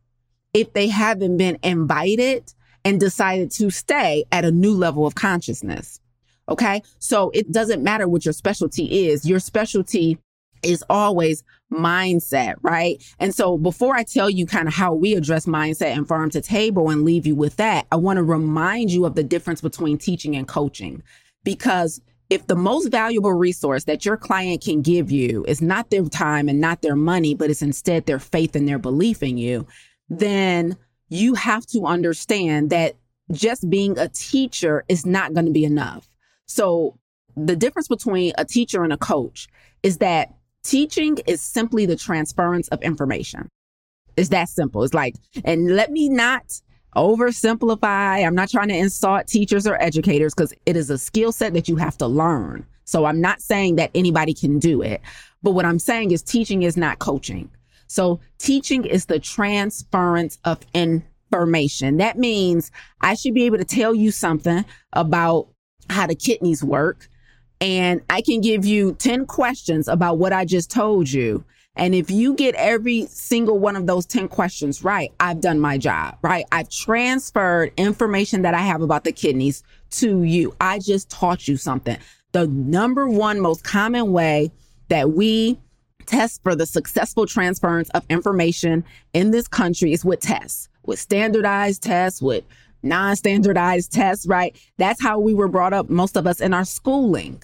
if 0.54 0.72
they 0.72 0.86
haven't 0.86 1.36
been 1.36 1.58
invited 1.62 2.54
and 2.84 3.00
decided 3.00 3.50
to 3.50 3.70
stay 3.70 4.24
at 4.30 4.44
a 4.44 4.52
new 4.52 4.72
level 4.72 5.06
of 5.06 5.16
consciousness. 5.16 6.00
Okay. 6.48 6.82
So 6.98 7.30
it 7.30 7.50
doesn't 7.50 7.82
matter 7.82 8.06
what 8.06 8.24
your 8.24 8.32
specialty 8.32 9.08
is. 9.08 9.26
Your 9.26 9.40
specialty 9.40 10.18
is 10.64 10.84
always 10.88 11.42
mindset, 11.72 12.54
right? 12.62 13.02
And 13.18 13.34
so 13.34 13.58
before 13.58 13.94
I 13.94 14.04
tell 14.04 14.30
you 14.30 14.46
kind 14.46 14.68
of 14.68 14.74
how 14.74 14.94
we 14.94 15.14
address 15.14 15.46
mindset 15.46 15.96
and 15.96 16.06
farm 16.06 16.30
to 16.30 16.40
table 16.40 16.90
and 16.90 17.04
leave 17.04 17.26
you 17.26 17.34
with 17.34 17.56
that, 17.56 17.86
I 17.92 17.96
want 17.96 18.18
to 18.18 18.22
remind 18.22 18.90
you 18.90 19.04
of 19.04 19.14
the 19.14 19.24
difference 19.24 19.60
between 19.60 19.98
teaching 19.98 20.36
and 20.36 20.48
coaching. 20.48 21.02
Because 21.42 22.00
if 22.30 22.46
the 22.46 22.56
most 22.56 22.90
valuable 22.90 23.32
resource 23.32 23.84
that 23.84 24.04
your 24.04 24.16
client 24.16 24.62
can 24.62 24.82
give 24.82 25.10
you 25.10 25.44
is 25.46 25.60
not 25.60 25.90
their 25.90 26.04
time 26.04 26.48
and 26.48 26.60
not 26.60 26.82
their 26.82 26.96
money, 26.96 27.34
but 27.34 27.50
it's 27.50 27.62
instead 27.62 28.06
their 28.06 28.18
faith 28.18 28.56
and 28.56 28.66
their 28.66 28.78
belief 28.78 29.22
in 29.22 29.36
you, 29.36 29.66
then 30.08 30.76
you 31.08 31.34
have 31.34 31.66
to 31.66 31.86
understand 31.86 32.70
that 32.70 32.96
just 33.32 33.68
being 33.68 33.98
a 33.98 34.08
teacher 34.08 34.84
is 34.88 35.04
not 35.04 35.34
going 35.34 35.46
to 35.46 35.52
be 35.52 35.64
enough. 35.64 36.08
So 36.46 36.98
the 37.36 37.56
difference 37.56 37.88
between 37.88 38.32
a 38.38 38.44
teacher 38.44 38.84
and 38.84 38.92
a 38.92 38.96
coach 38.96 39.48
is 39.82 39.98
that 39.98 40.32
teaching 40.64 41.18
is 41.26 41.40
simply 41.40 41.86
the 41.86 41.96
transference 41.96 42.68
of 42.68 42.82
information. 42.82 43.48
It's 44.16 44.30
that 44.30 44.48
simple. 44.48 44.82
It's 44.82 44.94
like, 44.94 45.14
and 45.44 45.76
let 45.76 45.92
me 45.92 46.08
not 46.08 46.60
oversimplify. 46.96 48.26
I'm 48.26 48.34
not 48.34 48.50
trying 48.50 48.68
to 48.68 48.76
insult 48.76 49.26
teachers 49.26 49.66
or 49.66 49.80
educators 49.82 50.34
because 50.34 50.54
it 50.66 50.76
is 50.76 50.90
a 50.90 50.98
skill 50.98 51.32
set 51.32 51.52
that 51.54 51.68
you 51.68 51.76
have 51.76 51.98
to 51.98 52.06
learn. 52.06 52.66
So 52.84 53.04
I'm 53.04 53.20
not 53.20 53.40
saying 53.40 53.76
that 53.76 53.90
anybody 53.94 54.34
can 54.34 54.58
do 54.58 54.82
it. 54.82 55.00
But 55.42 55.52
what 55.52 55.64
I'm 55.64 55.78
saying 55.78 56.10
is 56.12 56.22
teaching 56.22 56.62
is 56.62 56.76
not 56.76 56.98
coaching. 56.98 57.50
So 57.86 58.20
teaching 58.38 58.84
is 58.84 59.06
the 59.06 59.18
transference 59.18 60.38
of 60.44 60.60
information. 60.74 61.96
That 61.98 62.18
means 62.18 62.70
I 63.00 63.14
should 63.14 63.34
be 63.34 63.44
able 63.44 63.58
to 63.58 63.64
tell 63.64 63.94
you 63.94 64.10
something 64.10 64.64
about 64.92 65.48
how 65.90 66.06
the 66.06 66.14
kidneys 66.14 66.62
work. 66.62 67.08
And 67.60 68.02
I 68.10 68.20
can 68.20 68.40
give 68.40 68.64
you 68.64 68.94
10 68.94 69.26
questions 69.26 69.88
about 69.88 70.18
what 70.18 70.32
I 70.32 70.44
just 70.44 70.70
told 70.70 71.10
you. 71.10 71.44
And 71.76 71.94
if 71.94 72.10
you 72.10 72.34
get 72.34 72.54
every 72.54 73.06
single 73.06 73.58
one 73.58 73.74
of 73.74 73.86
those 73.86 74.06
10 74.06 74.28
questions 74.28 74.84
right, 74.84 75.12
I've 75.18 75.40
done 75.40 75.58
my 75.58 75.76
job, 75.76 76.18
right? 76.22 76.44
I've 76.52 76.68
transferred 76.68 77.72
information 77.76 78.42
that 78.42 78.54
I 78.54 78.60
have 78.60 78.80
about 78.80 79.04
the 79.04 79.12
kidneys 79.12 79.64
to 79.92 80.22
you. 80.22 80.54
I 80.60 80.78
just 80.78 81.10
taught 81.10 81.48
you 81.48 81.56
something. 81.56 81.98
The 82.32 82.46
number 82.46 83.08
one 83.08 83.40
most 83.40 83.64
common 83.64 84.12
way 84.12 84.52
that 84.88 85.12
we 85.12 85.58
test 86.06 86.42
for 86.42 86.54
the 86.54 86.66
successful 86.66 87.26
transference 87.26 87.88
of 87.90 88.04
information 88.08 88.84
in 89.12 89.30
this 89.30 89.48
country 89.48 89.92
is 89.92 90.04
with 90.04 90.20
tests, 90.20 90.68
with 90.84 91.00
standardized 91.00 91.82
tests, 91.82 92.22
with 92.22 92.44
non 92.84 93.16
standardized 93.16 93.92
tests, 93.92 94.26
right? 94.26 94.56
That's 94.78 95.02
how 95.02 95.18
we 95.18 95.34
were 95.34 95.48
brought 95.48 95.72
up, 95.72 95.90
most 95.90 96.16
of 96.16 96.26
us 96.26 96.40
in 96.40 96.54
our 96.54 96.64
schooling. 96.64 97.42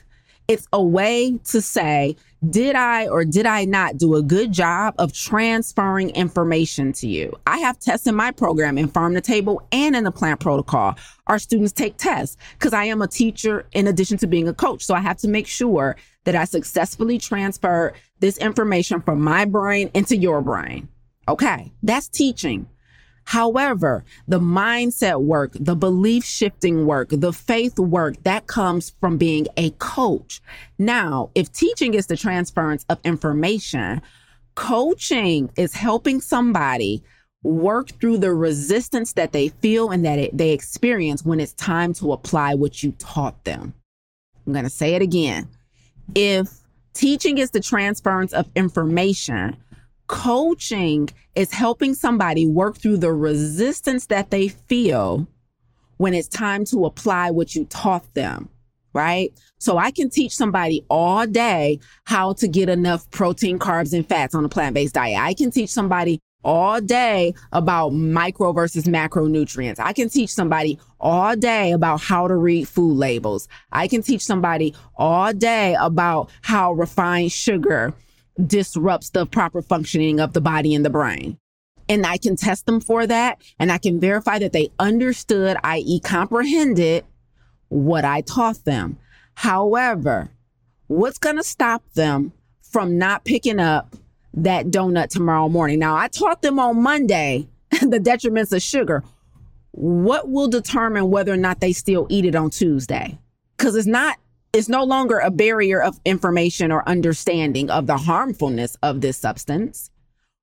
It's 0.48 0.66
a 0.72 0.82
way 0.82 1.38
to 1.44 1.62
say, 1.62 2.16
did 2.48 2.74
I 2.74 3.06
or 3.06 3.24
did 3.24 3.46
I 3.46 3.66
not 3.66 3.98
do 3.98 4.16
a 4.16 4.22
good 4.22 4.50
job 4.50 4.94
of 4.98 5.12
transferring 5.12 6.10
information 6.10 6.92
to 6.94 7.06
you? 7.06 7.38
I 7.46 7.58
have 7.58 7.78
tests 7.78 8.06
in 8.06 8.16
my 8.16 8.32
program 8.32 8.76
in 8.76 8.88
Farm 8.88 9.14
to 9.14 9.20
Table 9.20 9.62
and 9.70 9.94
in 9.94 10.04
the 10.04 10.10
plant 10.10 10.40
protocol. 10.40 10.96
Our 11.28 11.38
students 11.38 11.72
take 11.72 11.98
tests 11.98 12.36
because 12.58 12.72
I 12.72 12.84
am 12.84 13.00
a 13.00 13.06
teacher 13.06 13.66
in 13.72 13.86
addition 13.86 14.18
to 14.18 14.26
being 14.26 14.48
a 14.48 14.54
coach. 14.54 14.82
So 14.82 14.94
I 14.94 15.00
have 15.00 15.18
to 15.18 15.28
make 15.28 15.46
sure 15.46 15.96
that 16.24 16.34
I 16.34 16.44
successfully 16.46 17.18
transfer 17.18 17.92
this 18.18 18.36
information 18.38 19.02
from 19.02 19.20
my 19.20 19.44
brain 19.44 19.90
into 19.94 20.16
your 20.16 20.40
brain. 20.40 20.88
Okay, 21.28 21.70
that's 21.82 22.08
teaching. 22.08 22.66
However, 23.30 24.04
the 24.26 24.40
mindset 24.40 25.22
work, 25.22 25.52
the 25.54 25.76
belief 25.76 26.24
shifting 26.24 26.84
work, 26.84 27.10
the 27.10 27.32
faith 27.32 27.78
work, 27.78 28.20
that 28.24 28.48
comes 28.48 28.90
from 28.98 29.18
being 29.18 29.46
a 29.56 29.70
coach. 29.78 30.42
Now, 30.80 31.30
if 31.36 31.52
teaching 31.52 31.94
is 31.94 32.08
the 32.08 32.16
transference 32.16 32.84
of 32.88 32.98
information, 33.04 34.02
coaching 34.56 35.48
is 35.56 35.72
helping 35.74 36.20
somebody 36.20 37.04
work 37.44 37.90
through 38.00 38.18
the 38.18 38.34
resistance 38.34 39.12
that 39.12 39.30
they 39.30 39.50
feel 39.50 39.90
and 39.90 40.04
that 40.04 40.18
it, 40.18 40.36
they 40.36 40.50
experience 40.50 41.24
when 41.24 41.38
it's 41.38 41.52
time 41.52 41.94
to 41.94 42.12
apply 42.12 42.56
what 42.56 42.82
you 42.82 42.90
taught 42.98 43.44
them. 43.44 43.72
I'm 44.44 44.54
going 44.54 44.64
to 44.64 44.70
say 44.70 44.96
it 44.96 45.02
again. 45.02 45.46
If 46.16 46.50
teaching 46.94 47.38
is 47.38 47.52
the 47.52 47.60
transference 47.60 48.32
of 48.32 48.48
information, 48.56 49.56
coaching 50.10 51.08
is 51.36 51.52
helping 51.52 51.94
somebody 51.94 52.44
work 52.44 52.76
through 52.76 52.96
the 52.96 53.12
resistance 53.12 54.06
that 54.06 54.30
they 54.30 54.48
feel 54.48 55.26
when 55.98 56.14
it's 56.14 56.26
time 56.26 56.64
to 56.64 56.84
apply 56.84 57.30
what 57.30 57.54
you 57.54 57.64
taught 57.66 58.12
them. 58.14 58.48
Right. 58.92 59.32
So 59.58 59.78
I 59.78 59.92
can 59.92 60.10
teach 60.10 60.34
somebody 60.34 60.84
all 60.90 61.24
day 61.28 61.78
how 62.06 62.32
to 62.34 62.48
get 62.48 62.68
enough 62.68 63.08
protein, 63.12 63.60
carbs, 63.60 63.92
and 63.92 64.04
fats 64.04 64.34
on 64.34 64.44
a 64.44 64.48
plant 64.48 64.74
based 64.74 64.94
diet. 64.94 65.16
I 65.16 65.32
can 65.32 65.52
teach 65.52 65.70
somebody 65.70 66.18
all 66.42 66.80
day 66.80 67.32
about 67.52 67.90
micro 67.90 68.52
versus 68.52 68.86
macronutrients. 68.86 69.78
I 69.78 69.92
can 69.92 70.08
teach 70.08 70.30
somebody 70.30 70.76
all 70.98 71.36
day 71.36 71.70
about 71.70 72.00
how 72.00 72.26
to 72.26 72.34
read 72.34 72.66
food 72.66 72.96
labels. 72.96 73.46
I 73.70 73.86
can 73.86 74.02
teach 74.02 74.22
somebody 74.22 74.74
all 74.96 75.32
day 75.32 75.76
about 75.78 76.30
how 76.42 76.72
refined 76.72 77.30
sugar 77.30 77.94
disrupts 78.46 79.10
the 79.10 79.26
proper 79.26 79.62
functioning 79.62 80.20
of 80.20 80.32
the 80.32 80.40
body 80.40 80.74
and 80.74 80.84
the 80.84 80.90
brain. 80.90 81.38
And 81.88 82.06
I 82.06 82.18
can 82.18 82.36
test 82.36 82.66
them 82.66 82.80
for 82.80 83.06
that. 83.06 83.42
And 83.58 83.72
I 83.72 83.78
can 83.78 83.98
verify 83.98 84.38
that 84.38 84.52
they 84.52 84.70
understood, 84.78 85.56
i.e., 85.64 86.00
comprehended 86.00 87.04
what 87.68 88.04
I 88.04 88.20
taught 88.20 88.64
them. 88.64 88.98
However, 89.34 90.30
what's 90.86 91.18
going 91.18 91.36
to 91.36 91.42
stop 91.42 91.82
them 91.94 92.32
from 92.62 92.98
not 92.98 93.24
picking 93.24 93.58
up 93.58 93.96
that 94.34 94.66
donut 94.66 95.08
tomorrow 95.08 95.48
morning? 95.48 95.78
Now, 95.78 95.96
I 95.96 96.08
taught 96.08 96.42
them 96.42 96.58
on 96.58 96.82
Monday 96.82 97.48
the 97.70 97.98
detriments 97.98 98.52
of 98.52 98.62
sugar. 98.62 99.02
What 99.72 100.28
will 100.28 100.48
determine 100.48 101.10
whether 101.10 101.32
or 101.32 101.36
not 101.36 101.60
they 101.60 101.72
still 101.72 102.06
eat 102.08 102.24
it 102.24 102.34
on 102.34 102.50
Tuesday? 102.50 103.18
Because 103.56 103.76
it's 103.76 103.86
not 103.86 104.18
it's 104.52 104.68
no 104.68 104.84
longer 104.84 105.18
a 105.18 105.30
barrier 105.30 105.80
of 105.80 106.00
information 106.04 106.72
or 106.72 106.88
understanding 106.88 107.70
of 107.70 107.86
the 107.86 107.96
harmfulness 107.96 108.76
of 108.82 109.00
this 109.00 109.16
substance. 109.16 109.90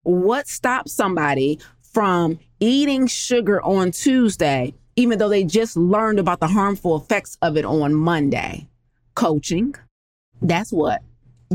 What 0.03 0.47
stops 0.47 0.93
somebody 0.93 1.59
from 1.81 2.39
eating 2.59 3.07
sugar 3.07 3.61
on 3.61 3.91
Tuesday, 3.91 4.73
even 4.95 5.19
though 5.19 5.29
they 5.29 5.43
just 5.43 5.75
learned 5.75 6.19
about 6.19 6.39
the 6.39 6.47
harmful 6.47 6.95
effects 6.95 7.37
of 7.41 7.57
it 7.57 7.65
on 7.65 7.93
Monday? 7.93 8.69
Coaching. 9.15 9.75
That's 10.41 10.71
what 10.71 11.01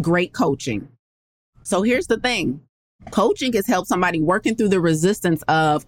great 0.00 0.32
coaching. 0.32 0.88
So 1.62 1.82
here's 1.82 2.06
the 2.06 2.18
thing 2.18 2.60
coaching 3.10 3.52
has 3.54 3.66
helped 3.66 3.88
somebody 3.88 4.20
working 4.20 4.56
through 4.56 4.68
the 4.68 4.80
resistance 4.80 5.42
of 5.48 5.86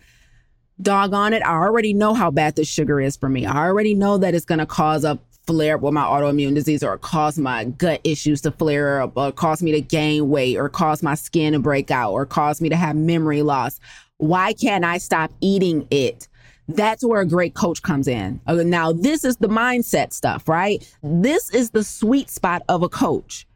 doggone 0.80 1.32
it, 1.32 1.44
I 1.44 1.52
already 1.52 1.94
know 1.94 2.14
how 2.14 2.30
bad 2.30 2.56
this 2.56 2.68
sugar 2.68 3.00
is 3.00 3.16
for 3.16 3.28
me. 3.28 3.46
I 3.46 3.66
already 3.66 3.94
know 3.94 4.18
that 4.18 4.34
it's 4.34 4.44
going 4.44 4.58
to 4.58 4.66
cause 4.66 5.04
a 5.04 5.18
flare 5.46 5.76
up 5.76 5.82
with 5.82 5.92
my 5.92 6.02
autoimmune 6.02 6.54
disease 6.54 6.82
or 6.82 6.96
cause 6.98 7.38
my 7.38 7.64
gut 7.64 8.00
issues 8.04 8.40
to 8.42 8.50
flare 8.50 9.02
up 9.02 9.16
or 9.16 9.32
cause 9.32 9.62
me 9.62 9.72
to 9.72 9.80
gain 9.80 10.28
weight 10.28 10.56
or 10.56 10.68
cause 10.68 11.02
my 11.02 11.14
skin 11.14 11.52
to 11.52 11.58
break 11.58 11.90
out 11.90 12.12
or 12.12 12.24
cause 12.24 12.60
me 12.60 12.68
to 12.68 12.76
have 12.76 12.96
memory 12.96 13.42
loss. 13.42 13.80
Why 14.18 14.52
can't 14.52 14.84
I 14.84 14.98
stop 14.98 15.32
eating 15.40 15.86
it? 15.90 16.28
That's 16.66 17.04
where 17.04 17.20
a 17.20 17.26
great 17.26 17.54
coach 17.54 17.82
comes 17.82 18.08
in. 18.08 18.40
Uh, 18.46 18.54
now, 18.54 18.92
this 18.92 19.22
is 19.24 19.36
the 19.36 19.48
mindset 19.48 20.12
stuff, 20.14 20.48
right? 20.48 20.82
This 21.02 21.50
is 21.50 21.70
the 21.70 21.84
sweet 21.84 22.30
spot 22.30 22.62
of 22.68 22.82
a 22.82 22.88
coach. 22.88 23.46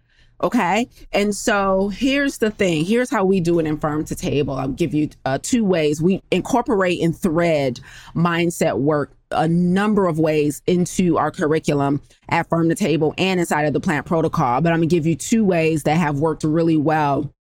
Okay. 0.40 0.86
And 1.12 1.34
so 1.34 1.88
here's 1.88 2.38
the 2.38 2.50
thing. 2.50 2.84
Here's 2.84 3.10
how 3.10 3.24
we 3.24 3.40
do 3.40 3.58
it 3.58 3.66
in 3.66 3.76
Farm 3.78 4.04
to 4.04 4.14
Table. 4.14 4.54
I'll 4.54 4.68
give 4.68 4.94
you 4.94 5.08
uh, 5.24 5.38
two 5.42 5.64
ways. 5.64 6.00
We 6.00 6.22
incorporate 6.30 7.02
and 7.02 7.16
thread 7.16 7.80
mindset 8.14 8.78
work 8.78 9.10
a 9.30 9.48
number 9.48 10.06
of 10.06 10.18
ways 10.18 10.62
into 10.66 11.18
our 11.18 11.30
curriculum 11.30 12.00
at 12.28 12.48
Farm 12.48 12.68
to 12.68 12.74
Table 12.74 13.14
and 13.18 13.40
inside 13.40 13.64
of 13.64 13.72
the 13.72 13.80
plant 13.80 14.06
protocol. 14.06 14.60
But 14.60 14.72
I'm 14.72 14.80
going 14.80 14.88
to 14.88 14.94
give 14.94 15.06
you 15.06 15.14
two 15.14 15.44
ways 15.44 15.82
that 15.84 15.96
have 15.96 16.18
worked 16.18 16.44
really 16.44 16.76
well 16.76 17.32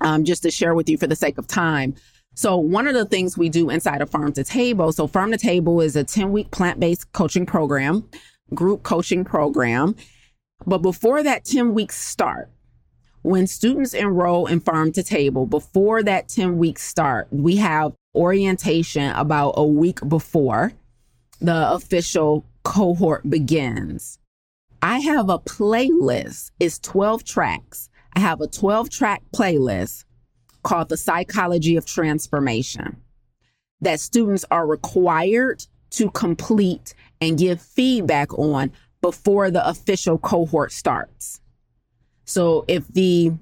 um, 0.00 0.24
just 0.24 0.42
to 0.42 0.50
share 0.50 0.74
with 0.74 0.88
you 0.88 0.98
for 0.98 1.06
the 1.06 1.16
sake 1.16 1.38
of 1.38 1.46
time. 1.46 1.94
So, 2.36 2.56
one 2.56 2.88
of 2.88 2.94
the 2.94 3.04
things 3.04 3.38
we 3.38 3.48
do 3.48 3.70
inside 3.70 4.02
of 4.02 4.10
Farm 4.10 4.32
to 4.32 4.42
Table, 4.42 4.92
so 4.92 5.06
Farm 5.06 5.30
to 5.30 5.38
Table 5.38 5.80
is 5.80 5.94
a 5.94 6.02
10 6.02 6.32
week 6.32 6.50
plant 6.50 6.80
based 6.80 7.12
coaching 7.12 7.46
program, 7.46 8.08
group 8.52 8.82
coaching 8.82 9.24
program. 9.24 9.94
But 10.66 10.78
before 10.78 11.22
that 11.22 11.44
10 11.44 11.74
weeks 11.74 11.96
start, 11.96 12.50
when 13.22 13.46
students 13.46 13.94
enroll 13.94 14.46
in 14.46 14.60
Farm 14.60 14.92
to 14.92 15.02
Table, 15.02 15.46
before 15.46 16.02
that 16.02 16.28
10 16.28 16.58
weeks 16.58 16.82
start, 16.82 17.28
we 17.30 17.56
have 17.56 17.92
orientation 18.14 19.12
about 19.12 19.54
a 19.56 19.64
week 19.64 20.00
before 20.08 20.72
the 21.46 21.72
official 21.72 22.44
cohort 22.62 23.28
begins. 23.28 24.18
I 24.82 25.00
have 25.00 25.28
a 25.28 25.38
playlist. 25.38 26.50
It's 26.58 26.78
12 26.78 27.24
tracks. 27.24 27.88
I 28.14 28.20
have 28.20 28.40
a 28.40 28.46
12 28.46 28.90
track 28.90 29.22
playlist 29.34 30.04
called 30.62 30.88
The 30.88 30.96
Psychology 30.96 31.76
of 31.76 31.84
Transformation 31.84 32.96
that 33.80 34.00
students 34.00 34.44
are 34.50 34.66
required 34.66 35.66
to 35.90 36.10
complete 36.10 36.94
and 37.20 37.38
give 37.38 37.60
feedback 37.60 38.36
on 38.38 38.72
before 39.00 39.50
the 39.50 39.66
official 39.68 40.16
cohort 40.18 40.72
starts. 40.72 41.40
So 42.24 42.64
if 42.68 42.88
the 42.88 43.32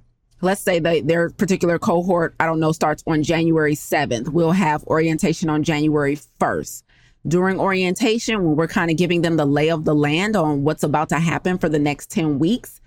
let's 0.40 0.60
say 0.60 0.80
their 0.80 1.30
particular 1.30 1.78
cohort, 1.78 2.34
I 2.40 2.46
don't 2.46 2.58
know, 2.60 2.72
starts 2.72 3.02
on 3.06 3.22
January 3.22 3.74
7th. 3.74 4.28
We'll 4.28 4.50
have 4.50 4.84
orientation 4.84 5.48
on 5.48 5.62
January 5.62 6.18
1st. 6.40 6.82
During 7.26 7.60
orientation, 7.60 8.42
when 8.42 8.56
we're 8.56 8.66
kind 8.66 8.90
of 8.90 8.96
giving 8.96 9.22
them 9.22 9.36
the 9.36 9.46
lay 9.46 9.70
of 9.70 9.84
the 9.84 9.94
land 9.94 10.34
on 10.34 10.64
what's 10.64 10.82
about 10.82 11.08
to 11.10 11.20
happen 11.20 11.58
for 11.58 11.68
the 11.68 11.78
next 11.78 12.10
10 12.10 12.38
weeks, 12.38 12.80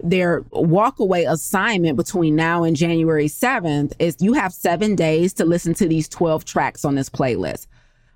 their 0.00 0.42
walkaway 0.52 1.30
assignment 1.30 1.96
between 1.96 2.36
now 2.36 2.64
and 2.64 2.76
January 2.76 3.26
7th 3.26 3.92
is 3.98 4.16
you 4.20 4.32
have 4.32 4.52
seven 4.52 4.94
days 4.94 5.32
to 5.34 5.44
listen 5.44 5.74
to 5.74 5.88
these 5.88 6.08
12 6.08 6.44
tracks 6.44 6.84
on 6.84 6.94
this 6.94 7.08
playlist. 7.08 7.66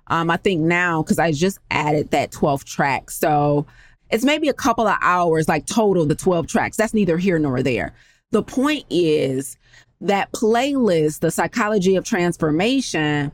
Um, 0.07 0.29
I 0.29 0.37
think 0.37 0.61
now, 0.61 1.01
because 1.01 1.19
I 1.19 1.31
just 1.31 1.59
added 1.71 2.11
that 2.11 2.31
12th 2.31 2.65
track. 2.65 3.09
So 3.09 3.65
it's 4.09 4.25
maybe 4.25 4.49
a 4.49 4.53
couple 4.53 4.87
of 4.87 4.97
hours, 5.01 5.47
like 5.47 5.65
total, 5.65 6.05
the 6.05 6.15
12 6.15 6.47
tracks. 6.47 6.77
That's 6.77 6.93
neither 6.93 7.17
here 7.17 7.39
nor 7.39 7.63
there. 7.63 7.93
The 8.31 8.43
point 8.43 8.85
is 8.89 9.57
that 10.01 10.31
playlist, 10.33 11.19
the 11.19 11.31
psychology 11.31 11.95
of 11.95 12.05
transformation, 12.05 13.31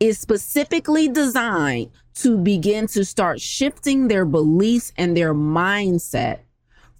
is 0.00 0.18
specifically 0.18 1.08
designed 1.08 1.90
to 2.14 2.36
begin 2.36 2.86
to 2.88 3.04
start 3.04 3.40
shifting 3.40 4.08
their 4.08 4.24
beliefs 4.24 4.92
and 4.96 5.16
their 5.16 5.34
mindset 5.34 6.40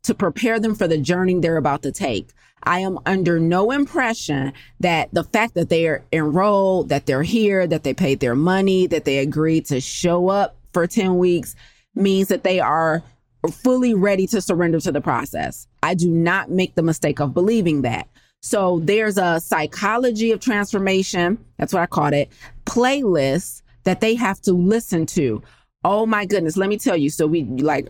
to 0.02 0.14
prepare 0.14 0.60
them 0.60 0.74
for 0.74 0.86
the 0.86 0.98
journey 0.98 1.38
they're 1.40 1.56
about 1.56 1.82
to 1.82 1.92
take. 1.92 2.30
I 2.62 2.80
am 2.80 2.98
under 3.06 3.40
no 3.40 3.70
impression 3.70 4.52
that 4.80 5.08
the 5.12 5.24
fact 5.24 5.54
that 5.54 5.70
they 5.70 5.86
are 5.88 6.04
enrolled, 6.12 6.90
that 6.90 7.06
they're 7.06 7.22
here, 7.22 7.66
that 7.66 7.84
they 7.84 7.94
paid 7.94 8.20
their 8.20 8.34
money, 8.34 8.86
that 8.86 9.06
they 9.06 9.18
agreed 9.18 9.66
to 9.66 9.80
show 9.80 10.28
up 10.28 10.56
for 10.72 10.86
10 10.86 11.16
weeks 11.16 11.56
means 11.94 12.28
that 12.28 12.44
they 12.44 12.60
are 12.60 13.02
fully 13.50 13.94
ready 13.94 14.26
to 14.26 14.42
surrender 14.42 14.78
to 14.80 14.92
the 14.92 15.00
process. 15.00 15.66
I 15.82 15.94
do 15.94 16.10
not 16.10 16.50
make 16.50 16.74
the 16.74 16.82
mistake 16.82 17.20
of 17.20 17.32
believing 17.32 17.82
that. 17.82 18.08
So 18.40 18.80
there's 18.82 19.18
a 19.18 19.40
psychology 19.40 20.32
of 20.32 20.40
transformation. 20.40 21.44
That's 21.58 21.72
what 21.72 21.82
I 21.82 21.86
called 21.86 22.14
it. 22.14 22.30
Playlist 22.64 23.62
that 23.84 24.00
they 24.00 24.14
have 24.14 24.40
to 24.42 24.52
listen 24.52 25.06
to. 25.06 25.42
Oh 25.84 26.06
my 26.06 26.26
goodness. 26.26 26.56
Let 26.56 26.68
me 26.68 26.78
tell 26.78 26.96
you. 26.96 27.10
So 27.10 27.26
we 27.26 27.44
like 27.44 27.88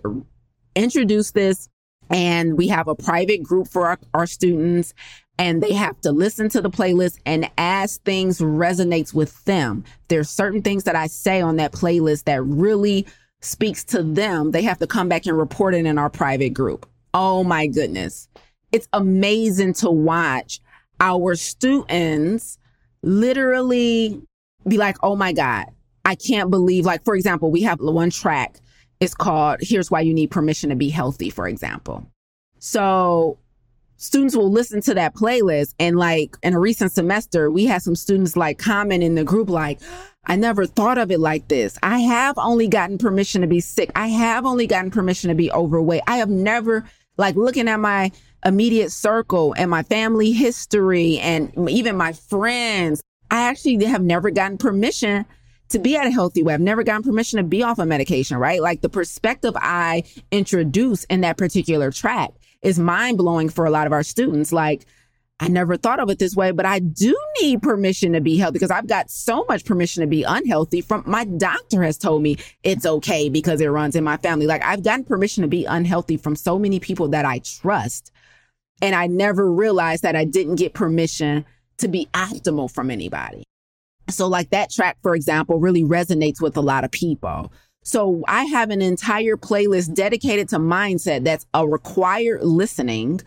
introduce 0.75 1.33
this 1.33 1.69
and 2.11 2.59
we 2.59 2.69
have 2.69 2.89
a 2.89 2.95
private 2.95 3.43
group 3.43 3.69
for 3.69 3.87
our, 3.87 3.99
our 4.15 4.27
students 4.27 4.95
and 5.39 5.63
they 5.63 5.73
have 5.73 5.99
to 6.03 6.13
listen 6.13 6.49
to 6.51 6.61
the 6.61 6.71
playlist 6.71 7.19
and 7.25 7.51
as 7.57 7.97
things 7.99 8.41
resonates 8.41 9.15
with 9.15 9.43
them 9.45 9.85
there's 10.09 10.29
certain 10.29 10.63
things 10.63 10.85
that 10.85 10.97
i 10.97 11.07
say 11.07 11.41
on 11.41 11.57
that 11.57 11.73
playlist 11.73 12.25
that 12.25 12.43
really 12.43 13.07
speaks 13.41 13.83
to 13.83 14.03
them 14.03 14.51
they 14.51 14.63
have 14.63 14.79
to 14.79 14.87
come 14.87 15.09
back 15.09 15.27
and 15.27 15.39
report 15.39 15.75
it 15.75 15.87
in 15.87 15.99
our 15.99 16.11
private 16.11 16.51
group 16.51 16.87
oh 17.15 17.43
my 17.43 17.67
goodness 17.67 18.29
it's 18.73 18.89
amazing 18.93 19.73
to 19.73 19.91
watch 19.91 20.61
our 21.01 21.35
students 21.35 22.59
literally 23.03 24.21
be 24.69 24.77
like 24.77 24.97
oh 25.03 25.17
my 25.17 25.33
god 25.33 25.67
i 26.05 26.15
can't 26.15 26.51
believe 26.51 26.85
like 26.85 27.05
for 27.05 27.15
example 27.15 27.51
we 27.51 27.63
have 27.63 27.81
one 27.81 28.11
track 28.11 28.61
it's 29.01 29.15
called 29.15 29.61
Here's 29.63 29.91
Why 29.91 30.03
You 30.03 30.13
Need 30.13 30.31
Permission 30.31 30.69
to 30.69 30.77
Be 30.77 30.91
Healthy, 30.91 31.31
for 31.31 31.49
example. 31.49 32.07
So 32.59 33.39
students 33.97 34.37
will 34.37 34.53
listen 34.53 34.83
to 34.83 34.95
that 34.95 35.15
playlist 35.15 35.75
and 35.79 35.97
like 35.97 36.37
in 36.43 36.53
a 36.53 36.61
recent 36.61 36.93
semester, 36.93 37.51
we 37.51 37.65
had 37.65 37.83
some 37.83 37.97
students 37.97 38.37
like 38.37 38.59
comment 38.59 39.03
in 39.03 39.15
the 39.15 39.25
group 39.25 39.49
like, 39.49 39.81
I 40.27 40.37
never 40.37 40.67
thought 40.67 40.99
of 40.99 41.11
it 41.11 41.19
like 41.19 41.49
this. 41.49 41.79
I 41.83 42.01
have 42.01 42.37
only 42.37 42.69
gotten 42.69 42.99
permission 42.99 43.41
to 43.41 43.47
be 43.47 43.61
sick. 43.61 43.91
I 43.97 44.09
have 44.09 44.45
only 44.45 44.67
gotten 44.67 44.91
permission 44.91 45.29
to 45.29 45.35
be 45.35 45.51
overweight. 45.51 46.03
I 46.07 46.19
have 46.19 46.29
never 46.29 46.85
like 47.17 47.37
looking 47.37 47.69
at 47.69 47.81
my 47.81 48.11
immediate 48.45 48.91
circle 48.91 49.55
and 49.57 49.71
my 49.71 49.83
family 49.83 50.33
history 50.33 51.19
and 51.19 51.53
even 51.69 51.97
my 51.97 52.13
friends. 52.13 53.03
I 53.31 53.43
actually 53.43 53.85
have 53.85 54.03
never 54.03 54.31
gotten 54.31 54.59
permission 54.59 55.25
to 55.69 55.79
be 55.79 55.97
at 55.97 56.07
a 56.07 56.11
healthy 56.11 56.43
way. 56.43 56.55
I've 56.55 56.61
never 56.61 56.83
gotten 56.83 57.03
permission 57.03 57.37
to 57.37 57.45
be 57.45 57.63
off 57.63 57.79
a 57.79 57.83
of 57.83 57.89
medication, 57.89 58.39
right? 58.39 58.61
Like 58.61 58.81
the 58.81 58.89
perspective 58.89 59.55
I 59.57 60.03
introduce 60.33 61.05
in 61.05 61.21
that 61.21 61.37
particular 61.37 61.93
track 61.93 62.31
is 62.63 62.79
mind 62.79 63.19
blowing 63.19 63.49
for 63.49 63.67
a 63.67 63.71
lot 63.71 63.87
of 63.87 63.93
our 63.93 64.03
students. 64.03 64.53
Like, 64.53 64.85
I 65.43 65.49
never 65.49 65.79
thought 65.79 66.01
of 66.01 66.11
it 66.11 66.19
this 66.19 66.37
way, 66.37 66.51
but 66.51 66.67
I 66.67 66.81
do 66.81 67.17
need 67.41 67.63
permission 67.63 68.13
to 68.13 68.21
be 68.21 68.37
healthy 68.37 68.55
because 68.59 68.71
I've 68.71 68.87
got 68.87 69.11
so 69.11 69.47
much 69.49 69.65
permission 69.65 70.03
to 70.03 70.07
be 70.07 70.23
unhealthy 70.23 70.83
from 70.83 71.03
my 71.07 71.25
doctor 71.25 71.83
has 71.83 71.97
told 71.97 72.23
me 72.23 72.37
it's 72.63 72.85
okay 72.85 73.31
because 73.31 73.63
it 73.63 73.69
runs 73.69 73.97
in 73.97 74.05
my 74.05 74.19
family. 74.19 74.47
Like 74.47 74.63
I've 74.63 74.85
gotten 74.85 75.05
permission 75.05 75.41
to 75.41 75.49
be 75.49 75.65
unhealthy 75.65 76.19
from 76.19 76.37
so 76.37 76.59
many 76.59 76.79
people 76.79 77.09
that 77.09 77.25
I 77.25 77.39
trust. 77.39 78.13
And 78.83 78.95
I 78.95 79.07
never 79.07 79.51
realized 79.51 80.03
that 80.03 80.15
I 80.15 80.25
didn't 80.25 80.57
get 80.57 80.75
permission 80.75 81.47
to 81.79 81.89
be 81.89 82.07
optimal 82.13 82.71
from 82.71 82.91
anybody. 82.91 83.45
So, 84.11 84.27
like 84.27 84.51
that 84.51 84.71
track, 84.71 84.99
for 85.03 85.15
example, 85.15 85.59
really 85.59 85.85
resonates 85.85 86.41
with 86.41 86.57
a 86.57 86.63
lot 86.63 86.85
of 86.85 86.91
people. 86.91 87.53
So, 87.85 88.25
I 88.27 88.45
have 88.45 88.71
an 88.71 88.83
entire 88.83 89.37
playlist 89.37 89.95
dedicated 89.95 90.49
to 90.51 90.59
mindset 90.59 91.25
that's 91.25 91.47
a 91.55 91.67
required 91.67 92.43
listening 92.43 93.21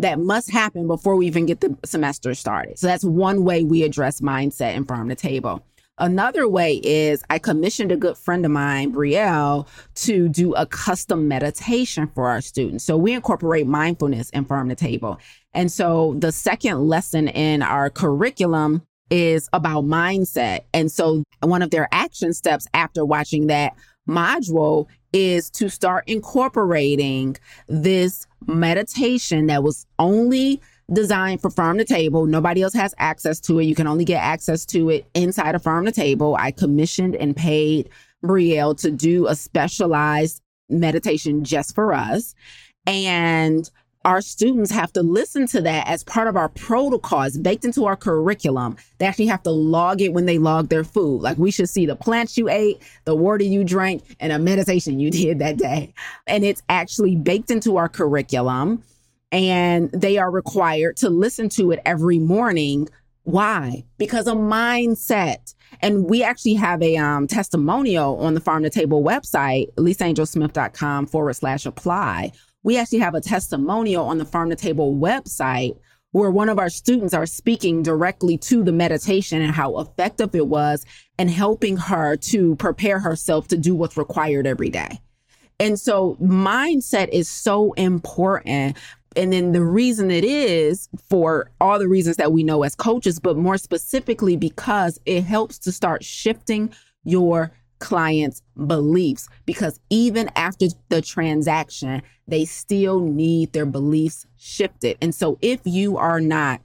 that 0.00 0.18
must 0.18 0.50
happen 0.50 0.86
before 0.86 1.16
we 1.16 1.26
even 1.26 1.46
get 1.46 1.60
the 1.60 1.76
semester 1.84 2.34
started. 2.34 2.78
So, 2.78 2.86
that's 2.86 3.04
one 3.04 3.44
way 3.44 3.64
we 3.64 3.82
address 3.82 4.20
mindset 4.20 4.76
and 4.76 4.86
farm 4.86 5.08
to 5.08 5.14
table. 5.14 5.64
Another 6.00 6.48
way 6.48 6.80
is 6.82 7.22
I 7.28 7.38
commissioned 7.38 7.92
a 7.92 7.96
good 7.96 8.16
friend 8.16 8.46
of 8.46 8.50
mine, 8.50 8.90
Brielle, 8.94 9.66
to 9.96 10.30
do 10.30 10.54
a 10.54 10.64
custom 10.64 11.28
meditation 11.28 12.06
for 12.14 12.26
our 12.26 12.40
students. 12.40 12.84
So 12.84 12.96
we 12.96 13.12
incorporate 13.12 13.66
mindfulness 13.66 14.30
in 14.30 14.46
Farm 14.46 14.70
to 14.70 14.74
Table. 14.74 15.20
And 15.52 15.70
so 15.70 16.16
the 16.18 16.32
second 16.32 16.88
lesson 16.88 17.28
in 17.28 17.60
our 17.60 17.90
curriculum 17.90 18.80
is 19.10 19.50
about 19.52 19.84
mindset. 19.84 20.60
And 20.72 20.90
so 20.90 21.22
one 21.42 21.60
of 21.60 21.70
their 21.70 21.86
action 21.92 22.32
steps 22.32 22.66
after 22.72 23.04
watching 23.04 23.48
that 23.48 23.74
module 24.08 24.86
is 25.12 25.50
to 25.50 25.68
start 25.68 26.04
incorporating 26.06 27.36
this 27.68 28.26
meditation 28.46 29.46
that 29.46 29.62
was 29.62 29.86
only 29.98 30.60
designed 30.92 31.40
for 31.40 31.50
farm 31.50 31.78
to 31.78 31.84
table. 31.84 32.26
Nobody 32.26 32.62
else 32.62 32.74
has 32.74 32.94
access 32.98 33.40
to 33.40 33.58
it. 33.58 33.64
You 33.64 33.74
can 33.74 33.86
only 33.86 34.04
get 34.04 34.22
access 34.22 34.66
to 34.66 34.90
it 34.90 35.06
inside 35.14 35.54
of 35.54 35.62
farm 35.62 35.84
to 35.86 35.92
table. 35.92 36.36
I 36.38 36.50
commissioned 36.50 37.16
and 37.16 37.36
paid 37.36 37.88
Brielle 38.24 38.76
to 38.80 38.90
do 38.90 39.26
a 39.26 39.36
specialized 39.36 40.42
meditation 40.68 41.44
just 41.44 41.74
for 41.74 41.92
us. 41.92 42.34
And 42.86 43.70
our 44.04 44.22
students 44.22 44.70
have 44.70 44.92
to 44.94 45.02
listen 45.02 45.46
to 45.48 45.60
that 45.60 45.86
as 45.86 46.02
part 46.04 46.26
of 46.26 46.36
our 46.36 46.48
protocols 46.48 47.36
baked 47.36 47.64
into 47.64 47.84
our 47.84 47.96
curriculum. 47.96 48.76
They 48.98 49.06
actually 49.06 49.26
have 49.26 49.42
to 49.42 49.50
log 49.50 50.00
it 50.00 50.14
when 50.14 50.24
they 50.24 50.38
log 50.38 50.68
their 50.68 50.84
food. 50.84 51.20
Like 51.20 51.36
we 51.36 51.50
should 51.50 51.68
see 51.68 51.84
the 51.84 51.96
plants 51.96 52.38
you 52.38 52.48
ate, 52.48 52.82
the 53.04 53.14
water 53.14 53.44
you 53.44 53.62
drank, 53.62 54.16
and 54.18 54.32
a 54.32 54.38
meditation 54.38 55.00
you 55.00 55.10
did 55.10 55.38
that 55.40 55.58
day. 55.58 55.92
And 56.26 56.44
it's 56.44 56.62
actually 56.68 57.16
baked 57.16 57.50
into 57.50 57.76
our 57.76 57.88
curriculum. 57.88 58.82
And 59.32 59.90
they 59.92 60.18
are 60.18 60.30
required 60.30 60.96
to 60.98 61.10
listen 61.10 61.48
to 61.50 61.70
it 61.70 61.80
every 61.84 62.18
morning. 62.18 62.88
Why? 63.24 63.84
Because 63.98 64.26
of 64.26 64.38
mindset. 64.38 65.54
And 65.82 66.06
we 66.06 66.24
actually 66.24 66.54
have 66.54 66.82
a 66.82 66.96
um, 66.96 67.28
testimonial 67.28 68.18
on 68.18 68.34
the 68.34 68.40
Farm 68.40 68.64
to 68.64 68.70
Table 68.70 69.04
website, 69.04 69.72
lisaangelsmith.com 69.76 71.06
forward 71.06 71.34
slash 71.34 71.64
apply 71.64 72.32
we 72.62 72.76
actually 72.76 72.98
have 72.98 73.14
a 73.14 73.20
testimonial 73.20 74.04
on 74.06 74.18
the 74.18 74.24
Farm 74.24 74.50
to 74.50 74.56
Table 74.56 74.94
website 74.94 75.78
where 76.12 76.30
one 76.30 76.48
of 76.48 76.58
our 76.58 76.70
students 76.70 77.14
are 77.14 77.26
speaking 77.26 77.82
directly 77.82 78.36
to 78.36 78.64
the 78.64 78.72
meditation 78.72 79.40
and 79.40 79.52
how 79.52 79.78
effective 79.78 80.34
it 80.34 80.48
was 80.48 80.84
and 81.18 81.30
helping 81.30 81.76
her 81.76 82.16
to 82.16 82.56
prepare 82.56 82.98
herself 82.98 83.46
to 83.48 83.56
do 83.56 83.74
what's 83.74 83.96
required 83.96 84.46
every 84.46 84.70
day. 84.70 85.00
And 85.60 85.78
so 85.78 86.16
mindset 86.20 87.10
is 87.10 87.28
so 87.28 87.72
important. 87.74 88.76
And 89.14 89.32
then 89.32 89.52
the 89.52 89.62
reason 89.62 90.10
it 90.10 90.24
is 90.24 90.88
for 91.08 91.50
all 91.60 91.78
the 91.78 91.88
reasons 91.88 92.16
that 92.16 92.32
we 92.32 92.42
know 92.42 92.62
as 92.62 92.74
coaches, 92.74 93.20
but 93.20 93.36
more 93.36 93.58
specifically 93.58 94.36
because 94.36 94.98
it 95.06 95.22
helps 95.22 95.58
to 95.60 95.72
start 95.72 96.02
shifting 96.02 96.72
your 97.04 97.52
clients' 97.80 98.42
beliefs 98.66 99.28
because 99.46 99.80
even 99.90 100.30
after 100.36 100.66
the 100.88 101.02
transaction, 101.02 102.02
they 102.28 102.44
still 102.44 103.00
need 103.00 103.52
their 103.52 103.66
beliefs 103.66 104.26
shifted. 104.38 104.96
And 105.02 105.14
so 105.14 105.38
if 105.42 105.60
you 105.64 105.96
are 105.96 106.20
not 106.20 106.60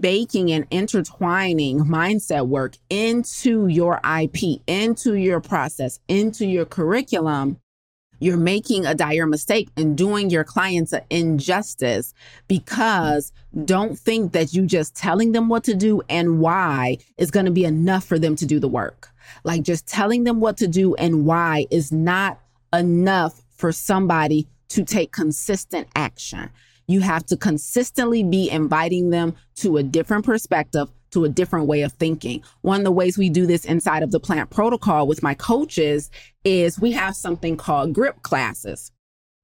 baking 0.00 0.50
and 0.50 0.66
intertwining 0.70 1.78
mindset 1.80 2.48
work 2.48 2.76
into 2.90 3.68
your 3.68 4.00
IP, 4.04 4.60
into 4.66 5.14
your 5.14 5.40
process, 5.40 6.00
into 6.08 6.44
your 6.44 6.64
curriculum, 6.64 7.60
you're 8.18 8.36
making 8.36 8.86
a 8.86 8.94
dire 8.94 9.26
mistake 9.26 9.68
and 9.76 9.96
doing 9.96 10.30
your 10.30 10.44
clients 10.44 10.92
an 10.92 11.02
injustice 11.10 12.14
because 12.48 13.32
don't 13.64 13.98
think 13.98 14.32
that 14.32 14.54
you 14.54 14.66
just 14.66 14.96
telling 14.96 15.32
them 15.32 15.48
what 15.48 15.64
to 15.64 15.74
do 15.74 16.02
and 16.08 16.40
why 16.40 16.98
is 17.18 17.30
going 17.30 17.46
to 17.46 17.52
be 17.52 17.64
enough 17.64 18.04
for 18.04 18.18
them 18.18 18.36
to 18.36 18.46
do 18.46 18.58
the 18.58 18.68
work. 18.68 19.10
Like 19.44 19.62
just 19.62 19.86
telling 19.86 20.24
them 20.24 20.40
what 20.40 20.56
to 20.58 20.68
do 20.68 20.94
and 20.96 21.26
why 21.26 21.66
is 21.70 21.92
not 21.92 22.40
enough 22.72 23.42
for 23.50 23.72
somebody 23.72 24.46
to 24.68 24.84
take 24.84 25.12
consistent 25.12 25.88
action. 25.94 26.50
You 26.86 27.00
have 27.00 27.26
to 27.26 27.36
consistently 27.36 28.22
be 28.22 28.50
inviting 28.50 29.10
them 29.10 29.34
to 29.56 29.76
a 29.78 29.82
different 29.82 30.24
perspective, 30.24 30.88
to 31.10 31.24
a 31.24 31.28
different 31.28 31.66
way 31.66 31.82
of 31.82 31.92
thinking. 31.92 32.42
One 32.62 32.80
of 32.80 32.84
the 32.84 32.92
ways 32.92 33.18
we 33.18 33.28
do 33.28 33.46
this 33.46 33.64
inside 33.64 34.02
of 34.02 34.10
the 34.10 34.20
plant 34.20 34.50
protocol 34.50 35.06
with 35.06 35.22
my 35.22 35.34
coaches 35.34 36.10
is 36.44 36.80
we 36.80 36.92
have 36.92 37.16
something 37.16 37.56
called 37.56 37.92
grip 37.92 38.22
classes. 38.22 38.92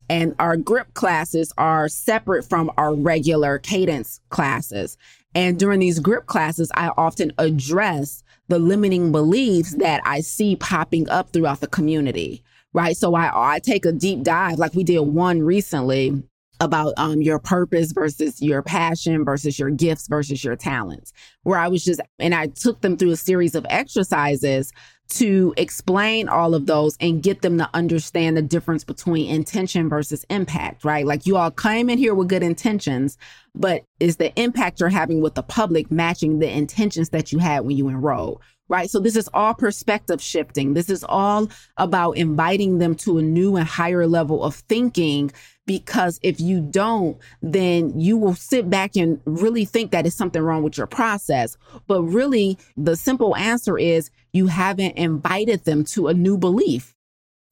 And 0.09 0.35
our 0.39 0.57
grip 0.57 0.93
classes 0.95 1.53
are 1.57 1.89
separate 1.89 2.45
from 2.45 2.71
our 2.77 2.95
regular 2.95 3.59
cadence 3.59 4.21
classes. 4.29 4.99
And 5.35 5.59
during 5.59 5.81
these 5.81 6.01
grip 6.01 6.27
classes, 6.27 6.71
I 6.75 6.91
often 6.97 7.33
address 7.39 8.23
the 8.49 8.59
limiting 8.59 9.13
beliefs 9.13 9.75
that 9.77 10.03
I 10.05 10.21
see 10.21 10.57
popping 10.57 11.09
up 11.09 11.31
throughout 11.33 11.61
the 11.61 11.67
community. 11.67 12.43
Right. 12.75 12.97
So 12.97 13.15
I, 13.15 13.55
I 13.55 13.59
take 13.59 13.85
a 13.85 13.93
deep 13.93 14.23
dive, 14.23 14.59
like 14.59 14.75
we 14.75 14.85
did 14.85 15.01
one 15.01 15.43
recently 15.43 16.23
about 16.63 16.95
um, 16.97 17.21
your 17.21 17.41
purpose 17.41 17.91
versus 17.91 18.41
your 18.41 18.63
passion 18.63 19.25
versus 19.25 19.59
your 19.59 19.69
gifts 19.69 20.07
versus 20.07 20.45
your 20.45 20.55
talents, 20.55 21.13
where 21.43 21.59
I 21.59 21.67
was 21.67 21.85
just, 21.85 22.01
and 22.21 22.35
I 22.35 22.47
took 22.47 22.81
them 22.83 22.97
through 22.97 23.11
a 23.11 23.17
series 23.17 23.57
of 23.57 23.67
exercises 23.69 24.73
to 25.09 25.53
explain 25.57 26.29
all 26.29 26.55
of 26.55 26.67
those 26.67 26.97
and 27.01 27.23
get 27.23 27.43
them 27.43 27.59
to 27.59 27.69
understand 27.75 28.37
the 28.37 28.43
difference 28.43 28.85
between 28.85 29.29
intention 29.29 29.89
versus 29.89 30.25
impact, 30.31 30.85
right? 30.85 31.05
Like 31.05 31.27
you 31.27 31.37
all 31.37 31.51
came 31.51 31.91
in 31.91 31.99
here 31.99 32.15
with 32.15 32.29
good 32.29 32.45
intentions, 32.45 33.19
but 33.55 33.83
is 33.99 34.17
the 34.17 34.33
impact 34.41 34.79
you're 34.79 34.89
having 34.89 35.21
with 35.21 35.35
the 35.35 35.43
public 35.43 35.91
matching 35.91 36.39
the 36.39 36.49
intentions 36.49 37.11
that 37.11 37.33
you 37.33 37.41
had 37.41 37.65
when 37.65 37.77
you 37.77 37.89
enrolled? 37.89 38.41
Right. 38.69 38.89
So 38.89 39.01
this 39.01 39.17
is 39.17 39.29
all 39.35 39.55
perspective 39.55 40.23
shifting. 40.23 40.73
This 40.73 40.89
is 40.89 41.05
all 41.05 41.51
about 41.77 42.13
inviting 42.13 42.79
them 42.79 42.95
to 42.97 43.19
a 43.19 43.23
new 43.23 43.57
and 43.57 43.67
higher 43.67 44.07
level 44.07 44.43
of 44.43 44.55
thinking 44.55 45.31
because 45.67 46.19
if 46.23 46.41
you 46.41 46.61
don't, 46.61 47.19
then 47.43 47.99
you 48.01 48.17
will 48.17 48.35
sit 48.35 48.71
back 48.71 48.97
and 48.97 49.21
really 49.27 49.65
think 49.65 49.91
that 49.91 50.07
it's 50.07 50.17
something 50.17 50.43
wrong 50.43 50.63
with 50.63 50.79
your 50.79 50.87
process. 50.87 51.57
But 51.87 52.03
really, 52.03 52.59
the 52.77 52.97
simple 52.97 53.37
answer 53.37 53.79
is 53.79 54.11
you 54.33 54.47
haven't 54.47 54.97
invited 54.97 55.65
them 55.65 55.85
to 55.87 56.09
a 56.09 56.15
new 56.15 56.37
belief. 56.37 56.95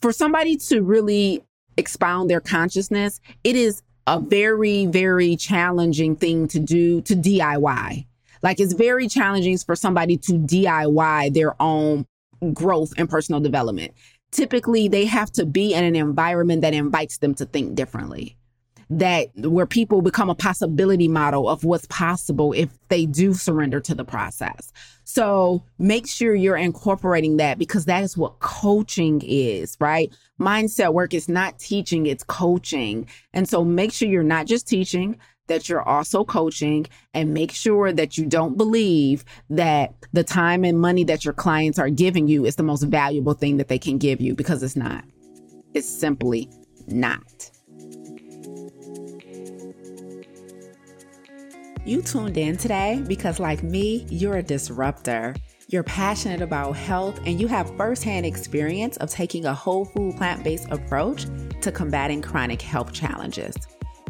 For 0.01 0.13
somebody 0.13 0.57
to 0.57 0.81
really 0.83 1.45
expound 1.77 2.31
their 2.31 2.41
consciousness, 2.41 3.21
it 3.45 3.57
is 3.57 3.83
a 4.07 4.19
very, 4.19 4.87
very 4.87 5.37
challenging 5.37 6.17
thing 6.17 6.49
to 6.49 6.59
do 6.59 7.01
to 7.03 7.15
DIY. 7.15 8.07
Like 8.43 8.61
it's 8.61 8.72
very 8.72 9.09
challenging 9.09 9.57
for 9.59 9.76
somebody 9.76 10.16
to 10.18 10.32
DIY 10.32 11.34
their 11.34 11.61
own 11.61 12.07
growth 12.53 12.95
and 12.97 13.09
personal 13.09 13.41
development 13.41 13.93
typically 14.32 14.88
they 14.88 15.05
have 15.05 15.30
to 15.32 15.45
be 15.45 15.74
in 15.74 15.84
an 15.84 15.97
environment 15.97 16.62
that 16.62 16.74
invites 16.74 17.18
them 17.18 17.34
to 17.34 17.45
think 17.47 17.74
differently 17.74 18.36
that 18.93 19.28
where 19.36 19.66
people 19.66 20.03
become 20.03 20.28
a 20.28 20.34
possibility 20.34 21.07
model 21.07 21.49
of 21.49 21.62
what's 21.62 21.86
possible 21.86 22.53
if 22.53 22.68
they 22.88 23.07
do 23.07 23.32
surrender 23.32 23.78
to 23.78 23.95
the 23.95 24.05
process. 24.05 24.72
So 25.05 25.62
make 25.78 26.09
sure 26.09 26.34
you're 26.34 26.57
incorporating 26.57 27.36
that 27.36 27.57
because 27.57 27.84
that 27.84 28.03
is 28.03 28.16
what 28.16 28.41
coaching 28.41 29.22
is, 29.24 29.76
right? 29.78 30.12
Mindset 30.41 30.93
work 30.93 31.14
is 31.14 31.28
not 31.28 31.61
teaching, 31.61 32.07
it's 32.07 32.24
coaching. 32.24 33.07
And 33.32 33.49
so 33.49 33.64
make 33.64 33.93
sure 33.93 34.09
you're 34.09 34.24
not 34.24 34.47
just 34.47 34.66
teaching, 34.66 35.16
that 35.51 35.68
you're 35.68 35.86
also 35.86 36.24
coaching 36.24 36.86
and 37.12 37.34
make 37.34 37.51
sure 37.51 37.92
that 37.92 38.16
you 38.16 38.24
don't 38.24 38.57
believe 38.57 39.24
that 39.51 39.92
the 40.12 40.24
time 40.24 40.64
and 40.64 40.80
money 40.80 41.05
that 41.05 41.24
your 41.24 41.34
clients 41.34 41.78
are 41.78 41.90
giving 41.90 42.28
you 42.28 42.46
is 42.46 42.55
the 42.55 42.62
most 42.62 42.84
valuable 42.84 43.34
thing 43.34 43.57
that 43.57 43.66
they 43.66 43.78
can 43.78 43.98
give 43.98 44.20
you 44.20 44.34
because 44.34 44.62
it's 44.62 44.76
not. 44.76 45.05
It's 45.74 45.88
simply 45.88 46.48
not. 46.86 47.51
You 51.84 52.03
tuned 52.03 52.36
in 52.36 52.57
today 52.57 53.03
because, 53.09 53.40
like 53.40 53.62
me, 53.64 54.07
you're 54.09 54.36
a 54.36 54.42
disruptor. 54.42 55.34
You're 55.66 55.82
passionate 55.82 56.42
about 56.42 56.76
health 56.76 57.18
and 57.26 57.40
you 57.40 57.48
have 57.48 57.76
firsthand 57.76 58.24
experience 58.24 58.98
of 58.98 59.11
taking 59.11 59.46
a 59.46 59.55
whole 59.55 59.84
food 59.86 60.16
plant 60.16 60.44
based 60.44 60.68
approach 60.70 61.26
to 61.62 61.72
combating 61.72 62.22
chronic 62.22 62.62
health 62.62 62.92
challenges. 62.92 63.57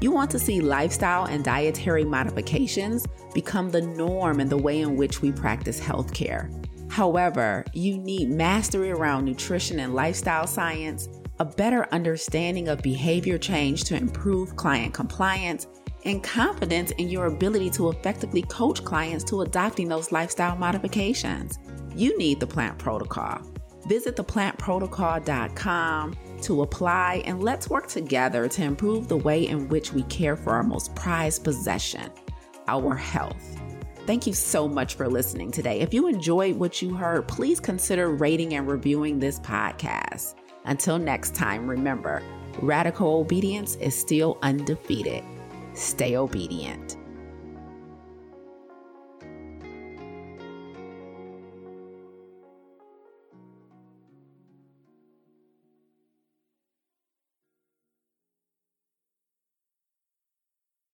You 0.00 0.10
want 0.10 0.30
to 0.30 0.38
see 0.38 0.62
lifestyle 0.62 1.26
and 1.26 1.44
dietary 1.44 2.04
modifications 2.04 3.06
become 3.34 3.70
the 3.70 3.82
norm 3.82 4.40
in 4.40 4.48
the 4.48 4.56
way 4.56 4.80
in 4.80 4.96
which 4.96 5.20
we 5.20 5.30
practice 5.30 5.78
healthcare. 5.78 6.50
However, 6.90 7.64
you 7.74 7.98
need 7.98 8.30
mastery 8.30 8.90
around 8.90 9.26
nutrition 9.26 9.78
and 9.78 9.94
lifestyle 9.94 10.46
science, 10.46 11.08
a 11.38 11.44
better 11.44 11.86
understanding 11.92 12.68
of 12.68 12.82
behavior 12.82 13.36
change 13.36 13.84
to 13.84 13.96
improve 13.96 14.56
client 14.56 14.94
compliance, 14.94 15.66
and 16.06 16.22
confidence 16.22 16.92
in 16.92 17.10
your 17.10 17.26
ability 17.26 17.68
to 17.68 17.90
effectively 17.90 18.40
coach 18.42 18.82
clients 18.82 19.22
to 19.24 19.42
adopting 19.42 19.86
those 19.86 20.12
lifestyle 20.12 20.56
modifications. 20.56 21.58
You 21.94 22.16
need 22.16 22.40
the 22.40 22.46
plant 22.46 22.78
protocol. 22.78 23.42
Visit 23.86 24.16
theplantprotocol.com 24.16 26.16
to 26.42 26.62
apply 26.62 27.22
and 27.24 27.42
let's 27.42 27.70
work 27.70 27.86
together 27.86 28.48
to 28.48 28.62
improve 28.62 29.08
the 29.08 29.16
way 29.16 29.46
in 29.46 29.68
which 29.68 29.92
we 29.92 30.02
care 30.04 30.36
for 30.36 30.52
our 30.52 30.62
most 30.62 30.94
prized 30.94 31.44
possession, 31.44 32.10
our 32.68 32.94
health. 32.94 33.60
Thank 34.06 34.26
you 34.26 34.32
so 34.32 34.68
much 34.68 34.94
for 34.94 35.08
listening 35.08 35.50
today. 35.50 35.80
If 35.80 35.94
you 35.94 36.08
enjoyed 36.08 36.56
what 36.56 36.82
you 36.82 36.94
heard, 36.94 37.28
please 37.28 37.60
consider 37.60 38.10
rating 38.10 38.54
and 38.54 38.66
reviewing 38.66 39.18
this 39.18 39.38
podcast. 39.40 40.34
Until 40.64 40.98
next 40.98 41.34
time, 41.34 41.68
remember 41.68 42.22
radical 42.60 43.20
obedience 43.20 43.76
is 43.76 43.94
still 43.94 44.38
undefeated. 44.42 45.24
Stay 45.74 46.16
obedient. 46.16 46.99